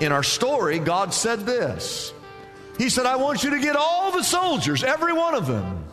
in 0.00 0.12
our 0.12 0.22
story, 0.22 0.78
God 0.78 1.12
said 1.12 1.40
this 1.40 2.12
He 2.76 2.88
said, 2.88 3.06
I 3.06 3.16
want 3.16 3.42
you 3.42 3.50
to 3.50 3.60
get 3.60 3.76
all 3.76 4.12
the 4.12 4.22
soldiers, 4.22 4.84
every 4.84 5.12
one 5.12 5.34
of 5.34 5.46
them, 5.46 5.84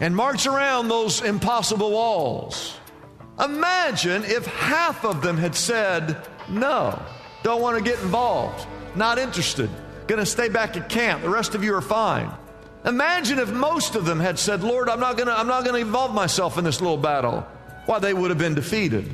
and 0.00 0.14
march 0.14 0.46
around 0.46 0.88
those 0.88 1.22
impossible 1.22 1.90
walls. 1.90 2.76
Imagine 3.38 4.24
if 4.24 4.46
half 4.46 5.04
of 5.04 5.20
them 5.20 5.36
had 5.36 5.54
said, 5.54 6.26
No, 6.48 7.00
don't 7.42 7.60
want 7.60 7.76
to 7.76 7.84
get 7.84 8.00
involved, 8.02 8.66
not 8.94 9.18
interested, 9.18 9.70
going 10.06 10.20
to 10.20 10.26
stay 10.26 10.48
back 10.48 10.76
at 10.76 10.88
camp, 10.88 11.22
the 11.22 11.28
rest 11.28 11.54
of 11.54 11.62
you 11.62 11.74
are 11.74 11.82
fine. 11.82 12.30
Imagine 12.86 13.40
if 13.40 13.50
most 13.50 13.96
of 13.96 14.04
them 14.04 14.20
had 14.20 14.38
said, 14.38 14.62
Lord, 14.62 14.88
I'm 14.88 15.00
not 15.00 15.16
going 15.16 15.26
to 15.26 15.36
I'm 15.36 15.48
not 15.48 15.64
going 15.64 15.74
to 15.74 15.84
involve 15.84 16.14
myself 16.14 16.56
in 16.56 16.64
this 16.64 16.80
little 16.80 16.96
battle. 16.96 17.40
Why, 17.86 17.98
they 17.98 18.14
would 18.14 18.30
have 18.30 18.38
been 18.38 18.54
defeated. 18.54 19.12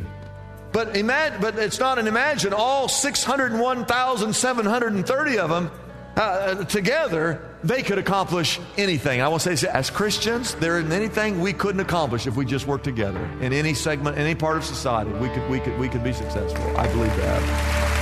But, 0.72 0.96
imagine, 0.96 1.40
but 1.40 1.58
it's 1.58 1.78
not 1.78 1.98
an 1.98 2.06
imagine. 2.06 2.54
All 2.54 2.88
601,730 2.88 5.38
of 5.38 5.50
them 5.50 5.70
uh, 6.16 6.64
together, 6.64 7.42
they 7.62 7.82
could 7.82 7.98
accomplish 7.98 8.58
anything. 8.76 9.20
I 9.20 9.28
to 9.42 9.56
say, 9.56 9.68
as 9.68 9.90
Christians, 9.90 10.54
there 10.56 10.78
isn't 10.78 10.92
anything 10.92 11.40
we 11.40 11.52
couldn't 11.52 11.80
accomplish 11.80 12.26
if 12.26 12.36
we 12.36 12.44
just 12.44 12.66
worked 12.66 12.84
together 12.84 13.24
in 13.40 13.52
any 13.52 13.74
segment, 13.74 14.18
any 14.18 14.34
part 14.34 14.56
of 14.56 14.64
society. 14.64 15.10
We 15.12 15.28
could, 15.28 15.48
we 15.50 15.60
could, 15.60 15.78
we 15.78 15.88
could 15.88 16.04
be 16.04 16.12
successful. 16.12 16.76
I 16.76 16.86
believe 16.88 17.14
that. 17.16 18.01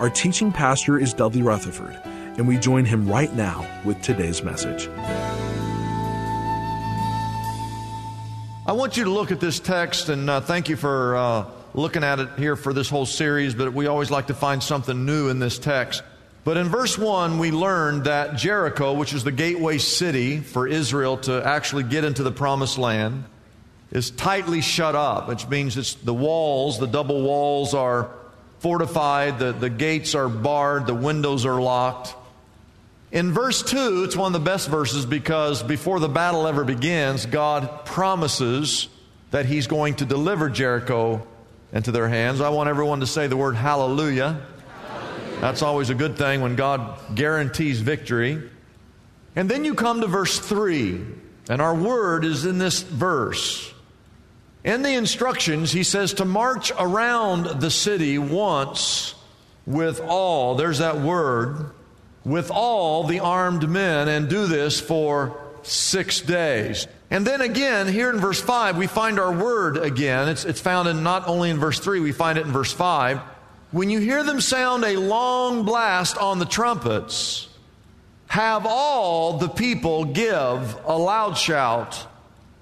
Our 0.00 0.08
teaching 0.08 0.50
pastor 0.50 0.98
is 0.98 1.12
Dudley 1.12 1.42
Rutherford, 1.42 1.94
and 2.38 2.48
we 2.48 2.56
join 2.56 2.86
him 2.86 3.06
right 3.06 3.30
now 3.34 3.68
with 3.84 4.00
today's 4.00 4.42
message. 4.42 4.88
I 8.66 8.72
want 8.72 8.96
you 8.96 9.04
to 9.04 9.10
look 9.10 9.30
at 9.30 9.40
this 9.40 9.60
text, 9.60 10.08
and 10.08 10.30
uh, 10.30 10.40
thank 10.40 10.70
you 10.70 10.76
for 10.76 11.16
uh, 11.16 11.44
looking 11.74 12.02
at 12.02 12.18
it 12.18 12.30
here 12.38 12.56
for 12.56 12.72
this 12.72 12.88
whole 12.88 13.04
series, 13.04 13.54
but 13.54 13.74
we 13.74 13.88
always 13.88 14.10
like 14.10 14.28
to 14.28 14.34
find 14.34 14.62
something 14.62 15.04
new 15.04 15.28
in 15.28 15.38
this 15.38 15.58
text. 15.58 16.02
But 16.44 16.56
in 16.56 16.70
verse 16.70 16.96
1, 16.96 17.38
we 17.38 17.50
learned 17.50 18.04
that 18.04 18.36
Jericho, 18.36 18.94
which 18.94 19.12
is 19.12 19.22
the 19.22 19.32
gateway 19.32 19.76
city 19.76 20.40
for 20.40 20.66
Israel 20.66 21.18
to 21.18 21.46
actually 21.46 21.82
get 21.82 22.04
into 22.04 22.22
the 22.22 22.32
promised 22.32 22.78
land, 22.78 23.24
is 23.92 24.10
tightly 24.10 24.62
shut 24.62 24.94
up, 24.94 25.28
which 25.28 25.46
means 25.46 25.76
it's 25.76 25.92
the 25.92 26.14
walls, 26.14 26.78
the 26.78 26.86
double 26.86 27.20
walls 27.20 27.74
are 27.74 28.10
fortified, 28.60 29.38
the, 29.38 29.52
the 29.52 29.70
gates 29.70 30.14
are 30.14 30.28
barred, 30.28 30.86
the 30.86 30.94
windows 30.94 31.44
are 31.44 31.60
locked. 31.60 32.14
In 33.10 33.32
verse 33.32 33.62
2, 33.62 34.04
it's 34.04 34.14
one 34.14 34.34
of 34.34 34.40
the 34.40 34.44
best 34.44 34.68
verses 34.68 35.04
because 35.04 35.62
before 35.62 35.98
the 35.98 36.08
battle 36.08 36.46
ever 36.46 36.62
begins, 36.62 37.26
God 37.26 37.84
promises 37.84 38.88
that 39.32 39.46
He's 39.46 39.66
going 39.66 39.96
to 39.96 40.04
deliver 40.04 40.48
Jericho 40.48 41.26
into 41.72 41.90
their 41.90 42.08
hands. 42.08 42.40
I 42.40 42.50
want 42.50 42.68
everyone 42.68 43.00
to 43.00 43.06
say 43.06 43.26
the 43.26 43.36
word 43.36 43.56
hallelujah. 43.56 44.40
hallelujah. 44.86 45.40
That's 45.40 45.62
always 45.62 45.90
a 45.90 45.94
good 45.94 46.16
thing 46.16 46.40
when 46.40 46.54
God 46.54 46.98
guarantees 47.14 47.80
victory. 47.80 48.42
And 49.34 49.48
then 49.48 49.64
you 49.64 49.74
come 49.74 50.02
to 50.02 50.06
verse 50.06 50.38
3, 50.38 51.00
and 51.48 51.62
our 51.62 51.74
word 51.74 52.24
is 52.24 52.44
in 52.44 52.58
this 52.58 52.82
verse. 52.82 53.72
In 54.62 54.82
the 54.82 54.94
instructions, 54.94 55.72
he 55.72 55.82
says 55.82 56.14
to 56.14 56.24
march 56.24 56.70
around 56.78 57.60
the 57.60 57.70
city 57.70 58.18
once 58.18 59.14
with 59.66 60.00
all, 60.00 60.54
there's 60.54 60.78
that 60.78 61.00
word, 61.00 61.70
with 62.24 62.50
all 62.50 63.04
the 63.04 63.20
armed 63.20 63.68
men, 63.68 64.08
and 64.08 64.28
do 64.28 64.46
this 64.46 64.78
for 64.78 65.40
six 65.62 66.20
days. 66.20 66.86
And 67.10 67.26
then 67.26 67.40
again, 67.40 67.88
here 67.88 68.10
in 68.10 68.18
verse 68.18 68.40
5, 68.40 68.76
we 68.76 68.86
find 68.86 69.18
our 69.18 69.32
word 69.32 69.78
again. 69.78 70.28
It's, 70.28 70.44
it's 70.44 70.60
found 70.60 70.88
in 70.88 71.02
not 71.02 71.26
only 71.26 71.50
in 71.50 71.58
verse 71.58 71.80
3, 71.80 72.00
we 72.00 72.12
find 72.12 72.38
it 72.38 72.46
in 72.46 72.52
verse 72.52 72.72
5. 72.72 73.18
When 73.72 73.88
you 73.88 73.98
hear 73.98 74.22
them 74.22 74.40
sound 74.40 74.84
a 74.84 74.96
long 74.96 75.64
blast 75.64 76.18
on 76.18 76.38
the 76.38 76.44
trumpets, 76.44 77.48
have 78.26 78.66
all 78.66 79.38
the 79.38 79.48
people 79.48 80.04
give 80.04 80.78
a 80.84 80.96
loud 80.96 81.38
shout 81.38 82.06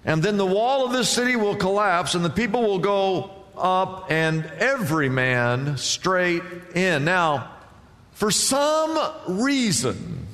and 0.08 0.22
then 0.22 0.38
the 0.38 0.46
wall 0.46 0.86
of 0.86 0.92
this 0.92 1.10
city 1.10 1.36
will 1.36 1.54
collapse, 1.54 2.14
and 2.14 2.24
the 2.24 2.30
people 2.30 2.62
will 2.62 2.78
go 2.78 3.30
up, 3.58 4.10
and 4.10 4.42
every 4.58 5.10
man 5.10 5.76
straight 5.76 6.42
in. 6.74 7.04
Now, 7.04 7.50
for 8.12 8.30
some 8.30 8.98
reason, 9.28 10.26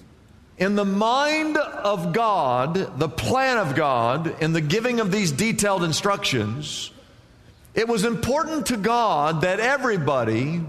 in 0.58 0.76
the 0.76 0.84
mind 0.84 1.56
of 1.56 2.12
God, 2.12 3.00
the 3.00 3.08
plan 3.08 3.58
of 3.58 3.74
God, 3.74 4.40
in 4.40 4.52
the 4.52 4.60
giving 4.60 5.00
of 5.00 5.10
these 5.10 5.32
detailed 5.32 5.82
instructions, 5.82 6.92
it 7.74 7.88
was 7.88 8.04
important 8.04 8.66
to 8.66 8.76
God 8.76 9.40
that 9.40 9.58
everybody 9.58 10.60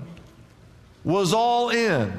was 1.03 1.31
all 1.31 1.69
in. 1.69 2.11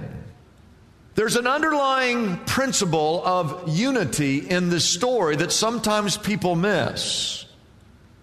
There's 1.16 1.36
an 1.36 1.46
underlying 1.46 2.36
principle 2.44 3.22
of 3.24 3.70
unity 3.70 4.38
in 4.38 4.68
this 4.68 4.84
story 4.84 5.34
that 5.36 5.50
sometimes 5.50 6.18
people 6.18 6.54
miss. 6.56 7.46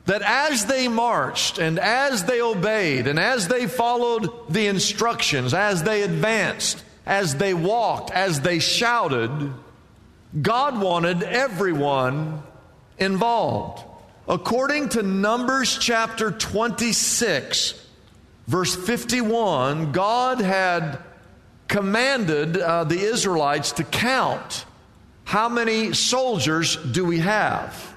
That 0.06 0.22
as 0.22 0.68
they 0.68 0.88
marched 0.88 1.58
and 1.58 1.80
as 1.80 2.26
they 2.26 2.40
obeyed 2.40 3.08
and 3.08 3.20
as 3.20 3.48
they 3.48 3.66
followed 3.66 4.30
the 4.48 4.68
instructions, 4.68 5.56
as 5.56 5.82
they 5.82 6.04
advanced, 6.04 6.84
as 7.08 7.36
they 7.38 7.56
walked, 7.56 8.12
as 8.12 8.42
they 8.42 8.60
shouted, 8.60 9.52
God 10.40 10.80
wanted 10.80 11.24
everyone 11.24 12.44
involved. 13.00 13.84
According 14.28 14.90
to 14.90 15.02
Numbers 15.02 15.80
chapter 15.80 16.30
26, 16.30 17.88
verse 18.46 18.76
51, 18.76 19.94
God 19.94 20.42
had 20.42 21.00
commanded 21.68 22.58
uh, 22.58 22.84
the 22.84 23.00
Israelites 23.00 23.72
to 23.74 23.84
count 23.84 24.66
how 25.24 25.50
many 25.50 25.94
soldiers 25.94 26.76
do 26.76 27.06
we 27.06 27.20
have. 27.20 27.94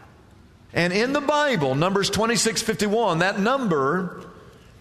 And 0.73 0.93
in 0.93 1.13
the 1.13 1.21
Bible, 1.21 1.75
Numbers 1.75 2.11
26 2.11 2.63
51, 2.63 3.19
that 3.21 3.41
number 3.41 4.23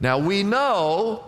Now 0.00 0.18
we 0.18 0.42
know 0.42 1.24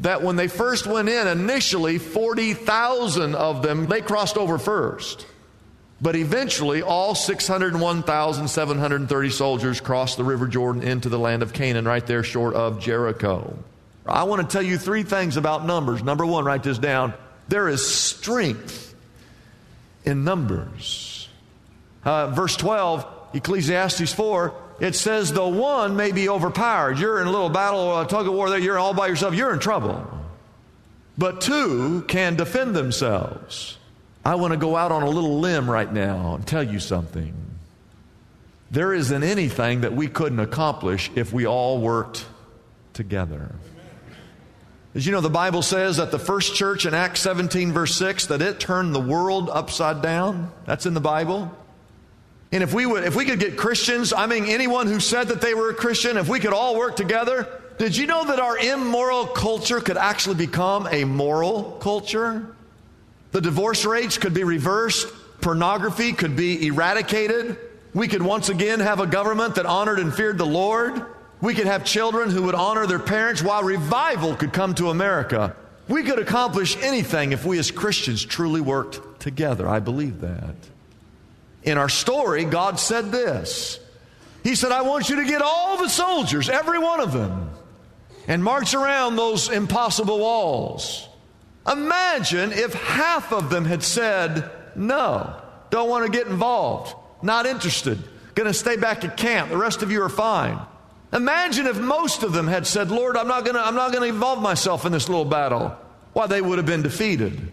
that 0.00 0.22
when 0.22 0.36
they 0.36 0.48
first 0.48 0.86
went 0.86 1.08
in, 1.08 1.26
initially 1.26 1.98
40,000 1.98 3.34
of 3.34 3.62
them, 3.62 3.86
they 3.86 4.00
crossed 4.00 4.36
over 4.36 4.58
first. 4.58 5.26
But 6.02 6.16
eventually, 6.16 6.82
all 6.82 7.14
601,730 7.14 9.30
soldiers 9.30 9.80
crossed 9.80 10.16
the 10.16 10.24
River 10.24 10.46
Jordan 10.46 10.82
into 10.82 11.10
the 11.10 11.18
land 11.18 11.42
of 11.42 11.52
Canaan, 11.52 11.84
right 11.84 12.06
there 12.06 12.22
short 12.22 12.54
of 12.54 12.80
Jericho. 12.80 13.58
I 14.06 14.24
want 14.24 14.40
to 14.42 14.48
tell 14.48 14.62
you 14.62 14.78
three 14.78 15.02
things 15.02 15.36
about 15.36 15.66
numbers. 15.66 16.02
Number 16.02 16.24
one, 16.24 16.44
write 16.44 16.62
this 16.62 16.78
down. 16.78 17.12
There 17.48 17.68
is 17.68 17.86
strength 17.86 18.94
in 20.04 20.24
numbers. 20.24 21.28
Uh, 22.02 22.28
verse 22.28 22.56
12, 22.56 23.06
Ecclesiastes 23.34 24.12
4, 24.12 24.54
it 24.80 24.94
says, 24.94 25.32
The 25.32 25.46
one 25.46 25.96
may 25.96 26.12
be 26.12 26.30
overpowered, 26.30 26.98
you're 26.98 27.20
in 27.20 27.26
a 27.26 27.30
little 27.30 27.50
battle, 27.50 28.00
a 28.00 28.06
tug 28.06 28.26
of 28.26 28.32
war 28.32 28.48
there, 28.48 28.58
you're 28.58 28.78
all 28.78 28.94
by 28.94 29.08
yourself, 29.08 29.34
you're 29.34 29.52
in 29.52 29.58
trouble. 29.58 30.08
But 31.18 31.42
two 31.42 32.02
can 32.08 32.36
defend 32.36 32.74
themselves. 32.74 33.76
I 34.24 34.34
want 34.34 34.52
to 34.52 34.58
go 34.58 34.76
out 34.76 34.92
on 34.92 35.02
a 35.02 35.10
little 35.10 35.40
limb 35.40 35.70
right 35.70 35.90
now 35.90 36.34
and 36.34 36.46
tell 36.46 36.62
you 36.62 36.78
something. 36.78 37.34
There 38.70 38.92
isn't 38.92 39.22
anything 39.22 39.80
that 39.80 39.92
we 39.92 40.06
couldn't 40.06 40.40
accomplish 40.40 41.10
if 41.14 41.32
we 41.32 41.46
all 41.46 41.80
worked 41.80 42.24
together. 42.92 43.54
As 44.94 45.06
you 45.06 45.12
know, 45.12 45.20
the 45.20 45.30
Bible 45.30 45.62
says 45.62 45.96
that 45.98 46.10
the 46.10 46.18
first 46.18 46.54
church 46.54 46.84
in 46.84 46.94
Acts 46.94 47.20
17, 47.20 47.72
verse 47.72 47.94
6, 47.96 48.26
that 48.26 48.42
it 48.42 48.60
turned 48.60 48.94
the 48.94 49.00
world 49.00 49.48
upside 49.48 50.02
down. 50.02 50.52
That's 50.66 50.84
in 50.86 50.94
the 50.94 51.00
Bible. 51.00 51.50
And 52.52 52.62
if 52.62 52.74
we 52.74 52.86
would, 52.86 53.04
if 53.04 53.14
we 53.14 53.24
could 53.24 53.38
get 53.38 53.56
Christians, 53.56 54.12
I 54.12 54.26
mean 54.26 54.46
anyone 54.46 54.88
who 54.88 54.98
said 54.98 55.28
that 55.28 55.40
they 55.40 55.54
were 55.54 55.70
a 55.70 55.74
Christian, 55.74 56.16
if 56.16 56.28
we 56.28 56.40
could 56.40 56.52
all 56.52 56.76
work 56.76 56.96
together, 56.96 57.48
Did 57.80 57.96
you 57.96 58.06
know 58.06 58.26
that 58.26 58.38
our 58.38 58.58
immoral 58.58 59.24
culture 59.24 59.80
could 59.80 59.96
actually 59.96 60.34
become 60.34 60.86
a 60.90 61.04
moral 61.04 61.78
culture? 61.80 62.54
The 63.32 63.40
divorce 63.40 63.84
rates 63.84 64.18
could 64.18 64.34
be 64.34 64.44
reversed, 64.44 65.06
pornography 65.40 66.12
could 66.12 66.36
be 66.36 66.66
eradicated. 66.66 67.58
We 67.94 68.08
could 68.08 68.22
once 68.22 68.48
again 68.48 68.80
have 68.80 69.00
a 69.00 69.06
government 69.06 69.56
that 69.56 69.66
honored 69.66 69.98
and 69.98 70.14
feared 70.14 70.38
the 70.38 70.46
Lord. 70.46 71.04
We 71.40 71.54
could 71.54 71.66
have 71.66 71.84
children 71.84 72.30
who 72.30 72.42
would 72.44 72.54
honor 72.54 72.86
their 72.86 72.98
parents 72.98 73.42
while 73.42 73.62
revival 73.62 74.34
could 74.36 74.52
come 74.52 74.74
to 74.76 74.90
America. 74.90 75.56
We 75.88 76.02
could 76.02 76.18
accomplish 76.18 76.76
anything 76.82 77.32
if 77.32 77.44
we 77.44 77.58
as 77.58 77.70
Christians 77.70 78.24
truly 78.24 78.60
worked 78.60 79.20
together. 79.20 79.68
I 79.68 79.80
believe 79.80 80.20
that. 80.20 80.54
In 81.62 81.78
our 81.78 81.88
story, 81.88 82.44
God 82.44 82.78
said 82.78 83.10
this 83.10 83.80
He 84.44 84.54
said, 84.54 84.72
I 84.72 84.82
want 84.82 85.08
you 85.08 85.16
to 85.16 85.24
get 85.24 85.42
all 85.42 85.78
the 85.78 85.88
soldiers, 85.88 86.48
every 86.48 86.78
one 86.78 87.00
of 87.00 87.12
them, 87.12 87.50
and 88.28 88.42
march 88.42 88.74
around 88.74 89.16
those 89.16 89.48
impossible 89.48 90.18
walls. 90.18 91.08
Imagine 91.70 92.52
if 92.52 92.72
half 92.74 93.32
of 93.32 93.50
them 93.50 93.64
had 93.64 93.82
said, 93.82 94.50
No, 94.74 95.36
don't 95.70 95.88
want 95.88 96.06
to 96.06 96.10
get 96.10 96.26
involved, 96.26 96.94
not 97.22 97.46
interested, 97.46 98.02
going 98.34 98.46
to 98.46 98.54
stay 98.54 98.76
back 98.76 99.04
at 99.04 99.16
camp, 99.16 99.50
the 99.50 99.56
rest 99.56 99.82
of 99.82 99.90
you 99.90 100.02
are 100.02 100.08
fine. 100.08 100.58
Imagine 101.12 101.66
if 101.66 101.78
most 101.78 102.22
of 102.22 102.32
them 102.32 102.46
had 102.46 102.66
said, 102.66 102.90
Lord, 102.90 103.14
I'm 103.16 103.28
not 103.28 103.44
going 103.44 103.56
to, 103.56 103.60
I'm 103.60 103.74
not 103.74 103.92
going 103.92 104.04
to 104.04 104.08
involve 104.08 104.40
myself 104.40 104.86
in 104.86 104.92
this 104.92 105.08
little 105.08 105.24
battle. 105.24 105.76
Why, 106.12 106.26
they 106.26 106.40
would 106.40 106.58
have 106.58 106.66
been 106.66 106.82
defeated. 106.82 107.52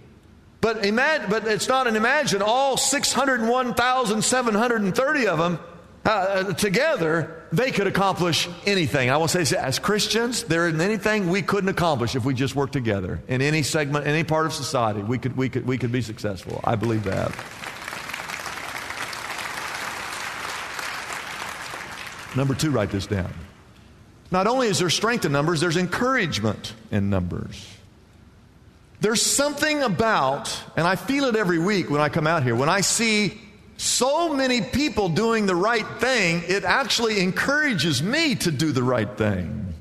But, 0.61 0.85
imagine, 0.85 1.27
but 1.29 1.47
it's 1.47 1.67
not 1.67 1.87
an 1.87 1.95
imagine. 1.95 2.43
All 2.43 2.77
601,730 2.77 5.27
of 5.27 5.39
them 5.39 5.59
uh, 6.05 6.53
together, 6.53 7.36
they 7.51 7.71
could 7.71 7.87
accomplish 7.87 8.49
anything. 8.65 9.09
I 9.09 9.17
will 9.17 9.27
say, 9.27 9.39
this 9.39 9.53
as 9.53 9.79
Christians, 9.79 10.43
there 10.43 10.67
isn't 10.67 10.81
anything 10.81 11.29
we 11.29 11.41
couldn't 11.41 11.69
accomplish 11.69 12.15
if 12.15 12.25
we 12.25 12.33
just 12.33 12.55
worked 12.55 12.73
together 12.73 13.19
in 13.27 13.41
any 13.41 13.63
segment, 13.63 14.05
any 14.05 14.23
part 14.23 14.45
of 14.45 14.53
society. 14.53 15.01
We 15.01 15.17
could, 15.17 15.37
we 15.37 15.49
could, 15.49 15.65
we 15.65 15.77
could 15.77 15.91
be 15.91 16.01
successful. 16.01 16.59
I 16.63 16.75
believe 16.75 17.03
that. 17.05 17.31
Number 22.35 22.53
two, 22.53 22.71
write 22.71 22.91
this 22.91 23.07
down. 23.07 23.33
Not 24.29 24.45
only 24.45 24.67
is 24.67 24.79
there 24.79 24.89
strength 24.89 25.25
in 25.25 25.31
numbers, 25.31 25.61
there's 25.61 25.77
encouragement 25.77 26.73
in 26.91 27.09
numbers. 27.09 27.65
There's 28.99 29.21
something 29.21 29.83
about, 29.83 30.55
and 30.75 30.85
I 30.85 30.95
feel 30.95 31.25
it 31.25 31.35
every 31.35 31.59
week 31.59 31.89
when 31.89 32.01
I 32.01 32.09
come 32.09 32.27
out 32.27 32.43
here, 32.43 32.55
when 32.55 32.69
I 32.69 32.81
see 32.81 33.39
so 33.77 34.33
many 34.33 34.61
people 34.61 35.07
doing 35.07 35.45
the 35.45 35.55
right 35.55 35.87
thing, 35.99 36.43
it 36.47 36.63
actually 36.63 37.19
encourages 37.19 38.01
me 38.01 38.35
to 38.35 38.51
do 38.51 38.71
the 38.71 38.83
right 38.83 39.17
thing. 39.17 39.73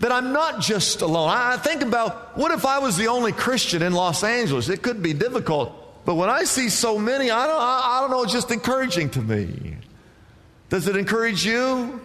That 0.00 0.10
I'm 0.10 0.32
not 0.32 0.60
just 0.60 1.02
alone. 1.02 1.28
I 1.30 1.58
think 1.58 1.82
about 1.82 2.36
what 2.36 2.50
if 2.50 2.66
I 2.66 2.78
was 2.78 2.96
the 2.96 3.06
only 3.06 3.32
Christian 3.32 3.82
in 3.82 3.92
Los 3.92 4.24
Angeles? 4.24 4.68
It 4.68 4.82
could 4.82 5.02
be 5.02 5.12
difficult. 5.12 6.04
But 6.04 6.16
when 6.16 6.28
I 6.28 6.44
see 6.44 6.70
so 6.70 6.98
many, 6.98 7.30
I 7.30 7.46
don't, 7.46 7.60
I 7.60 8.00
don't 8.00 8.10
know, 8.10 8.22
it's 8.24 8.32
just 8.32 8.50
encouraging 8.50 9.10
to 9.10 9.20
me. 9.20 9.76
Does 10.70 10.88
it 10.88 10.96
encourage 10.96 11.44
you? 11.44 12.00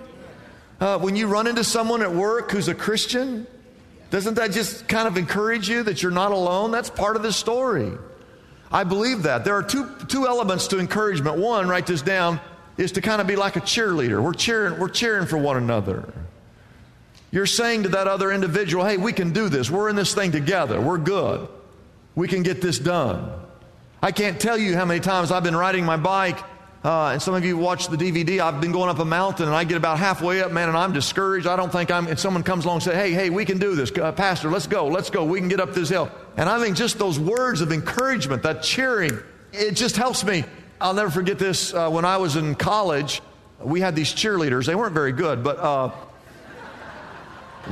Uh, 0.80 1.00
when 1.00 1.16
you 1.16 1.26
run 1.26 1.48
into 1.48 1.64
someone 1.64 2.04
at 2.04 2.14
work 2.14 2.52
who's 2.52 2.68
a 2.68 2.76
Christian, 2.76 3.48
doesn't 4.12 4.36
that 4.36 4.52
just 4.52 4.88
kind 4.88 5.08
of 5.08 5.18
encourage 5.18 5.68
you 5.68 5.82
that 5.84 6.04
you're 6.04 6.12
not 6.12 6.32
alone? 6.32 6.70
That's 6.70 6.90
part 6.90 7.16
of 7.16 7.24
the 7.24 7.34
story. 7.34 7.92
I 8.72 8.84
believe 8.84 9.24
that. 9.24 9.46
There 9.46 9.56
are 9.56 9.64
two, 9.64 9.90
two 10.08 10.28
elements 10.28 10.68
to 10.68 10.80
encouragement. 10.80 11.38
One, 11.38 11.68
write 11.68 11.88
this 11.88 12.02
down, 12.02 12.40
is 12.78 12.92
to 12.94 13.02
kind 13.02 13.22
of 13.22 13.28
be 13.28 13.36
like 13.36 13.56
a 13.56 13.62
cheerleader. 13.62 14.22
We're 14.22 14.34
cheering, 14.34 14.80
we're 14.80 14.90
cheering 14.90 15.26
for 15.26 15.38
one 15.38 15.58
another. 15.58 16.14
You're 17.32 17.46
saying 17.46 17.84
to 17.84 17.90
that 17.90 18.08
other 18.08 18.32
individual, 18.32 18.86
hey, 18.86 18.98
we 18.98 19.14
can 19.14 19.32
do 19.32 19.50
this. 19.50 19.70
We're 19.70 19.90
in 19.90 19.96
this 19.96 20.14
thing 20.14 20.32
together. 20.32 20.80
We're 20.80 20.98
good. 20.98 21.48
We 22.16 22.28
can 22.28 22.44
get 22.44 22.62
this 22.62 22.80
done. 22.80 23.32
I 24.02 24.12
can't 24.12 24.40
tell 24.40 24.58
you 24.58 24.76
how 24.76 24.86
many 24.86 25.00
times 25.00 25.32
I've 25.32 25.44
been 25.44 25.56
riding 25.56 25.86
my 25.86 25.98
bike 25.98 26.38
uh, 26.88 27.12
and 27.12 27.22
some 27.22 27.34
of 27.34 27.44
you 27.44 27.58
watch 27.58 27.90
the 27.90 27.98
DVD. 27.98 28.40
I've 28.40 28.62
been 28.62 28.72
going 28.72 28.90
up 28.90 29.00
a 29.00 29.04
mountain 29.04 29.48
and 29.48 29.54
I 29.54 29.66
get 29.66 29.76
about 29.76 30.00
halfway 30.00 30.42
up, 30.42 30.54
man, 30.54 30.70
and 30.70 30.78
I'm 30.78 30.94
discouraged. 30.94 31.46
I 31.46 31.58
don't 31.58 31.70
think 31.70 31.92
I'm, 31.92 32.08
and 32.08 32.18
someone 32.18 32.44
comes 32.44 32.64
along 32.64 32.78
and 32.78 32.84
say, 32.84 32.96
hey, 32.96 33.12
hey, 33.12 33.30
we 33.30 33.44
can 33.44 33.58
do 33.58 33.76
this. 33.76 33.92
Uh, 33.92 34.14
Pastor, 34.14 34.50
let's 34.50 34.68
go, 34.68 34.88
let's 34.88 35.10
go. 35.10 35.26
We 35.26 35.40
can 35.40 35.50
get 35.50 35.60
up 35.60 35.74
this 35.74 35.90
hill. 35.90 36.10
And 36.38 36.48
I 36.48 36.62
think 36.62 36.78
just 36.78 36.98
those 36.98 37.20
words 37.20 37.60
of 37.60 37.74
encouragement, 37.74 38.44
that 38.44 38.64
cheering, 38.64 39.20
it 39.52 39.74
just 39.74 39.98
helps 39.98 40.24
me. 40.24 40.46
I'll 40.80 40.94
never 40.94 41.12
forget 41.12 41.38
this. 41.38 41.74
Uh, 41.74 41.90
when 41.90 42.06
I 42.06 42.16
was 42.16 42.38
in 42.38 42.56
college, 42.56 43.22
we 43.62 43.82
had 43.82 43.94
these 43.94 44.14
cheerleaders. 44.14 44.66
They 44.66 44.76
weren't 44.76 44.94
very 44.94 45.12
good, 45.12 45.44
but 45.44 45.58
uh, 45.58 45.92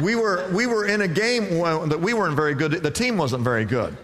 we, 0.01 0.15
were, 0.15 0.45
we 0.51 0.67
were 0.67 0.85
in 0.88 1.00
a 1.00 1.07
game 1.07 1.57
that 1.88 2.01
we 2.01 2.13
weren't 2.13 2.35
very 2.35 2.53
good. 2.53 2.73
The 2.73 2.91
team 2.91 3.15
wasn't 3.15 3.45
very 3.45 3.63
good. 3.63 3.95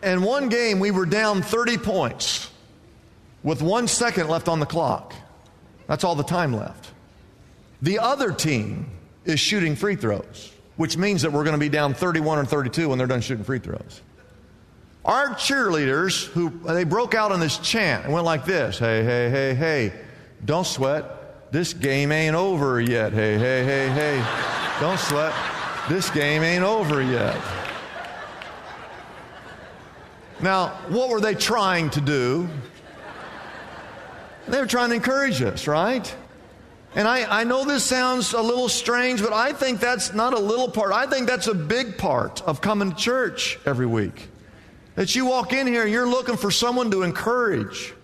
And 0.00 0.22
one 0.22 0.48
game, 0.48 0.78
we 0.78 0.92
were 0.92 1.06
down 1.06 1.42
30 1.42 1.78
points 1.78 2.50
with 3.42 3.62
one 3.62 3.86
second 3.88 4.28
left 4.28 4.48
on 4.48 4.60
the 4.60 4.66
clock. 4.66 5.14
That's 5.86 6.04
all 6.04 6.14
the 6.14 6.22
time 6.22 6.54
left. 6.54 6.90
The 7.80 7.98
other 7.98 8.32
team 8.32 8.90
is 9.24 9.40
shooting 9.40 9.76
free 9.76 9.96
throws, 9.96 10.52
which 10.76 10.96
means 10.96 11.22
that 11.22 11.32
we're 11.32 11.44
going 11.44 11.54
to 11.54 11.60
be 11.60 11.68
down 11.68 11.94
31 11.94 12.38
or 12.38 12.44
32 12.44 12.88
when 12.88 12.98
they're 12.98 13.06
done 13.06 13.20
shooting 13.20 13.44
free 13.44 13.58
throws. 13.58 14.02
Our 15.04 15.30
cheerleaders, 15.30 16.26
who 16.26 16.50
they 16.50 16.84
broke 16.84 17.14
out 17.14 17.32
in 17.32 17.40
this 17.40 17.58
chant 17.58 18.04
and 18.04 18.12
went 18.12 18.26
like 18.26 18.44
this 18.44 18.78
Hey, 18.78 19.04
hey, 19.04 19.30
hey, 19.30 19.54
hey, 19.54 19.92
don't 20.44 20.66
sweat. 20.66 21.50
This 21.50 21.72
game 21.72 22.12
ain't 22.12 22.36
over 22.36 22.80
yet. 22.80 23.12
Hey, 23.12 23.38
hey, 23.38 23.64
hey, 23.64 23.88
hey, 23.88 24.80
don't 24.80 24.98
sweat. 24.98 25.32
This 25.88 26.10
game 26.10 26.42
ain't 26.42 26.64
over 26.64 27.00
yet. 27.00 27.40
Now, 30.40 30.68
what 30.88 31.08
were 31.08 31.20
they 31.20 31.34
trying 31.34 31.88
to 31.90 32.00
do? 32.00 32.48
They 34.50 34.60
were 34.60 34.66
trying 34.66 34.90
to 34.90 34.96
encourage 34.96 35.42
us, 35.42 35.66
right? 35.66 36.14
And 36.94 37.06
I, 37.06 37.40
I 37.40 37.44
know 37.44 37.64
this 37.64 37.84
sounds 37.84 38.32
a 38.32 38.40
little 38.40 38.68
strange, 38.68 39.22
but 39.22 39.32
I 39.32 39.52
think 39.52 39.78
that's 39.78 40.14
not 40.14 40.32
a 40.32 40.38
little 40.38 40.70
part. 40.70 40.92
I 40.92 41.06
think 41.06 41.28
that's 41.28 41.46
a 41.46 41.54
big 41.54 41.98
part 41.98 42.42
of 42.42 42.60
coming 42.60 42.92
to 42.92 42.96
church 42.96 43.58
every 43.66 43.86
week. 43.86 44.28
That 44.94 45.14
you 45.14 45.26
walk 45.26 45.52
in 45.52 45.66
here 45.66 45.82
and 45.82 45.92
you're 45.92 46.08
looking 46.08 46.36
for 46.36 46.50
someone 46.50 46.90
to 46.90 47.02
encourage. 47.02 47.94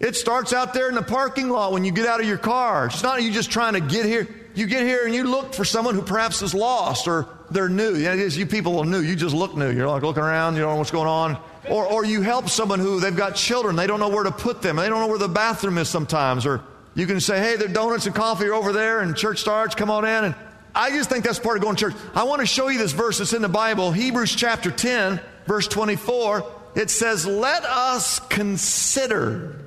It 0.00 0.16
starts 0.16 0.52
out 0.52 0.72
there 0.72 0.88
in 0.88 0.94
the 0.94 1.02
parking 1.02 1.50
lot 1.50 1.72
when 1.72 1.84
you 1.84 1.92
get 1.92 2.06
out 2.06 2.20
of 2.20 2.26
your 2.26 2.38
car. 2.38 2.86
It's 2.86 3.02
not 3.02 3.22
you 3.22 3.30
just 3.30 3.50
trying 3.50 3.74
to 3.74 3.80
get 3.80 4.06
here. 4.06 4.26
You 4.54 4.66
get 4.66 4.82
here 4.82 5.06
and 5.06 5.14
you 5.14 5.24
look 5.24 5.54
for 5.54 5.64
someone 5.64 5.94
who 5.94 6.02
perhaps 6.02 6.42
is 6.42 6.54
lost 6.54 7.06
or 7.06 7.28
they're 7.50 7.68
new. 7.68 7.94
It 7.94 8.18
is, 8.18 8.36
you 8.36 8.46
people 8.46 8.78
are 8.78 8.84
new. 8.84 9.00
You 9.00 9.14
just 9.14 9.34
look 9.34 9.56
new. 9.56 9.70
You're 9.70 9.88
like 9.88 10.02
looking 10.02 10.22
around, 10.22 10.54
you 10.54 10.62
don't 10.62 10.72
know 10.72 10.76
what's 10.76 10.90
going 10.90 11.08
on. 11.08 11.38
Or, 11.68 11.86
or 11.86 12.04
you 12.04 12.22
help 12.22 12.48
someone 12.48 12.80
who 12.80 13.00
they've 13.00 13.16
got 13.16 13.36
children, 13.36 13.76
they 13.76 13.86
don't 13.86 14.00
know 14.00 14.08
where 14.08 14.24
to 14.24 14.32
put 14.32 14.62
them, 14.62 14.76
they 14.76 14.88
don't 14.88 15.00
know 15.00 15.06
where 15.06 15.18
the 15.18 15.28
bathroom 15.28 15.78
is 15.78 15.88
sometimes. 15.88 16.46
Or 16.46 16.62
you 16.94 17.06
can 17.06 17.20
say, 17.20 17.38
hey, 17.38 17.56
the 17.56 17.68
donuts 17.68 18.06
and 18.06 18.14
coffee 18.14 18.46
are 18.46 18.54
over 18.54 18.72
there, 18.72 19.00
and 19.00 19.16
church 19.16 19.40
starts, 19.40 19.74
come 19.74 19.90
on 19.90 20.04
in. 20.04 20.24
And 20.24 20.34
I 20.74 20.90
just 20.90 21.10
think 21.10 21.24
that's 21.24 21.38
part 21.38 21.56
of 21.56 21.62
going 21.62 21.76
to 21.76 21.90
church. 21.90 21.94
I 22.14 22.24
want 22.24 22.40
to 22.40 22.46
show 22.46 22.68
you 22.68 22.78
this 22.78 22.92
verse 22.92 23.18
that's 23.18 23.32
in 23.32 23.42
the 23.42 23.48
Bible, 23.48 23.92
Hebrews 23.92 24.34
chapter 24.34 24.70
10, 24.70 25.20
verse 25.46 25.68
24. 25.68 26.50
It 26.76 26.90
says, 26.90 27.26
Let 27.26 27.64
us 27.64 28.20
consider. 28.20 29.66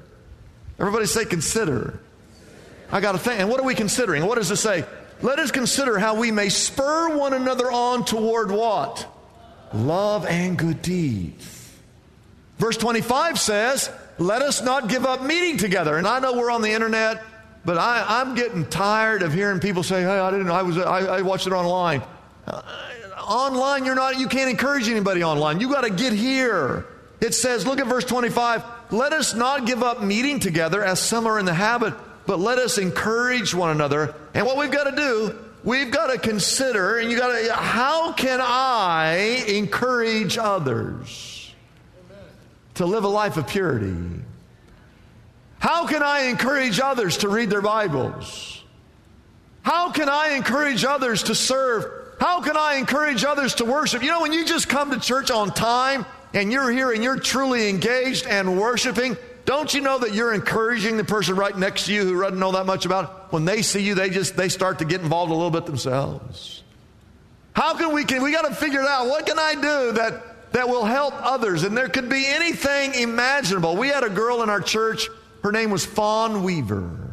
Everybody 0.79 1.05
say, 1.05 1.25
consider. 1.25 1.99
I 2.93 3.01
got 3.01 3.13
to 3.13 3.17
think. 3.17 3.39
And 3.39 3.50
what 3.50 3.59
are 3.59 3.65
we 3.65 3.73
considering? 3.73 4.23
What 4.23 4.35
does 4.35 4.51
it 4.51 4.57
say? 4.57 4.85
Let 5.23 5.39
us 5.39 5.50
consider 5.50 5.97
how 5.97 6.15
we 6.15 6.29
may 6.29 6.50
spur 6.50 7.17
one 7.17 7.33
another 7.33 7.71
on 7.71 8.05
toward 8.05 8.51
what? 8.51 9.07
Love 9.73 10.27
and 10.27 10.55
good 10.55 10.83
deeds. 10.83 11.71
Verse 12.59 12.77
25 12.77 13.39
says, 13.39 13.89
Let 14.19 14.43
us 14.43 14.62
not 14.62 14.89
give 14.89 15.07
up 15.07 15.23
meeting 15.23 15.57
together. 15.57 15.97
And 15.97 16.05
I 16.07 16.19
know 16.19 16.33
we're 16.38 16.51
on 16.51 16.62
the 16.62 16.71
internet, 16.71 17.23
but 17.65 17.79
I, 17.79 18.21
am 18.21 18.35
getting 18.35 18.69
tired 18.69 19.23
of 19.23 19.33
hearing 19.33 19.59
people 19.59 19.81
say, 19.81 20.03
Hey, 20.03 20.19
I 20.19 20.29
didn't, 20.29 20.51
I 20.51 20.62
was, 20.62 20.77
I, 20.77 21.00
I 21.00 21.21
watched 21.23 21.47
it 21.47 21.53
online. 21.53 22.03
Uh, 22.45 22.62
online, 23.27 23.85
you're 23.85 23.95
not, 23.95 24.19
you 24.19 24.27
can't 24.27 24.51
encourage 24.51 24.88
anybody 24.88 25.23
online. 25.23 25.59
You 25.59 25.69
got 25.69 25.81
to 25.81 25.89
get 25.89 26.13
here. 26.13 26.85
It 27.21 27.33
says, 27.33 27.65
look 27.65 27.79
at 27.79 27.88
verse 27.88 28.03
25, 28.03 28.63
let 28.91 29.13
us 29.13 29.33
not 29.33 29.65
give 29.65 29.81
up 29.81 30.03
meeting 30.03 30.39
together 30.39 30.83
as 30.83 31.00
some 31.00 31.25
are 31.25 31.39
in 31.39 31.45
the 31.45 31.53
habit, 31.53 31.93
but 32.25 32.39
let 32.39 32.57
us 32.57 32.77
encourage 32.77 33.53
one 33.53 33.71
another. 33.71 34.15
And 34.33 34.45
what 34.45 34.57
we've 34.57 34.71
got 34.71 34.89
to 34.89 34.95
do, 34.95 35.39
we've 35.63 35.91
got 35.91 36.07
to 36.07 36.17
consider, 36.17 36.97
and 36.99 37.11
you 37.11 37.17
got 37.17 37.37
to, 37.37 37.53
how 37.53 38.13
can 38.13 38.39
I 38.41 39.43
encourage 39.47 40.37
others? 40.37 41.33
to 42.75 42.85
live 42.85 43.03
a 43.03 43.09
life 43.09 43.37
of 43.37 43.47
purity? 43.47 43.95
How 45.59 45.87
can 45.87 46.03
I 46.03 46.23
encourage 46.23 46.79
others 46.79 47.17
to 47.17 47.29
read 47.29 47.49
their 47.49 47.61
Bibles? 47.61 48.61
How 49.61 49.91
can 49.91 50.09
I 50.09 50.29
encourage 50.29 50.83
others 50.83 51.23
to 51.23 51.35
serve? 51.35 51.85
How 52.19 52.41
can 52.41 52.57
I 52.57 52.75
encourage 52.75 53.23
others 53.23 53.55
to 53.55 53.65
worship? 53.65 54.01
You 54.01 54.09
know, 54.09 54.21
when 54.21 54.33
you 54.33 54.45
just 54.45 54.67
come 54.67 54.91
to 54.91 54.99
church 54.99 55.31
on 55.31 55.51
time 55.51 56.05
and 56.33 56.51
you're 56.51 56.69
here 56.69 56.91
and 56.91 57.03
you're 57.03 57.19
truly 57.19 57.69
engaged 57.69 58.27
and 58.27 58.59
worshiping, 58.59 59.15
don't 59.45 59.73
you 59.73 59.81
know 59.81 60.00
that 60.00 60.13
you're 60.13 60.33
encouraging 60.33 60.97
the 60.97 61.03
person 61.03 61.35
right 61.35 61.57
next 61.57 61.85
to 61.85 61.93
you 61.93 62.03
who 62.03 62.21
doesn't 62.21 62.39
know 62.39 62.53
that 62.53 62.65
much 62.65 62.85
about 62.85 63.03
it? 63.05 63.23
when 63.33 63.45
they 63.45 63.63
see 63.63 63.81
you, 63.81 63.95
they 63.95 64.12
just 64.12 64.38
they 64.38 64.47
start 64.47 64.79
to 64.79 64.85
get 64.85 65.01
involved 65.01 65.31
a 65.31 65.35
little 65.35 65.51
bit 65.51 65.65
themselves. 65.65 66.62
How 67.53 67.75
can 67.75 67.91
we 67.91 68.05
can 68.05 68.21
we 68.21 68.31
got 68.31 68.47
to 68.47 68.53
figure 68.53 68.79
it 68.79 68.88
out? 68.88 69.07
What 69.07 69.25
can 69.25 69.39
I 69.39 69.55
do 69.55 69.91
that 69.93 70.53
that 70.53 70.69
will 70.69 70.85
help 70.85 71.15
others? 71.17 71.63
And 71.63 71.75
there 71.75 71.89
could 71.89 72.09
be 72.09 72.25
anything 72.27 72.93
imaginable. 72.93 73.75
We 73.75 73.88
had 73.88 74.03
a 74.03 74.09
girl 74.09 74.43
in 74.43 74.50
our 74.50 74.62
church. 74.62 75.09
Her 75.41 75.51
name 75.51 75.71
was 75.71 75.83
Fawn 75.83 76.43
Weaver. 76.43 77.09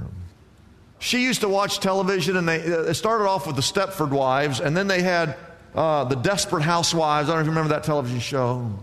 She 0.99 1.23
used 1.23 1.41
to 1.41 1.49
watch 1.49 1.81
television, 1.81 2.37
and 2.37 2.47
they 2.47 2.71
uh, 2.71 2.93
started 2.93 3.25
off 3.25 3.47
with 3.47 3.57
the 3.57 3.63
Stepford 3.63 4.11
Wives, 4.11 4.61
and 4.61 4.77
then 4.77 4.87
they 4.87 5.01
had 5.01 5.39
uh, 5.75 6.05
the 6.05 6.17
Desperate 6.17 6.63
Housewives. 6.63 7.31
I 7.31 7.33
don't 7.33 7.37
know 7.37 7.41
if 7.41 7.47
you 7.47 7.51
remember 7.53 7.71
that 7.71 7.85
television 7.85 8.21
show. 8.21 8.79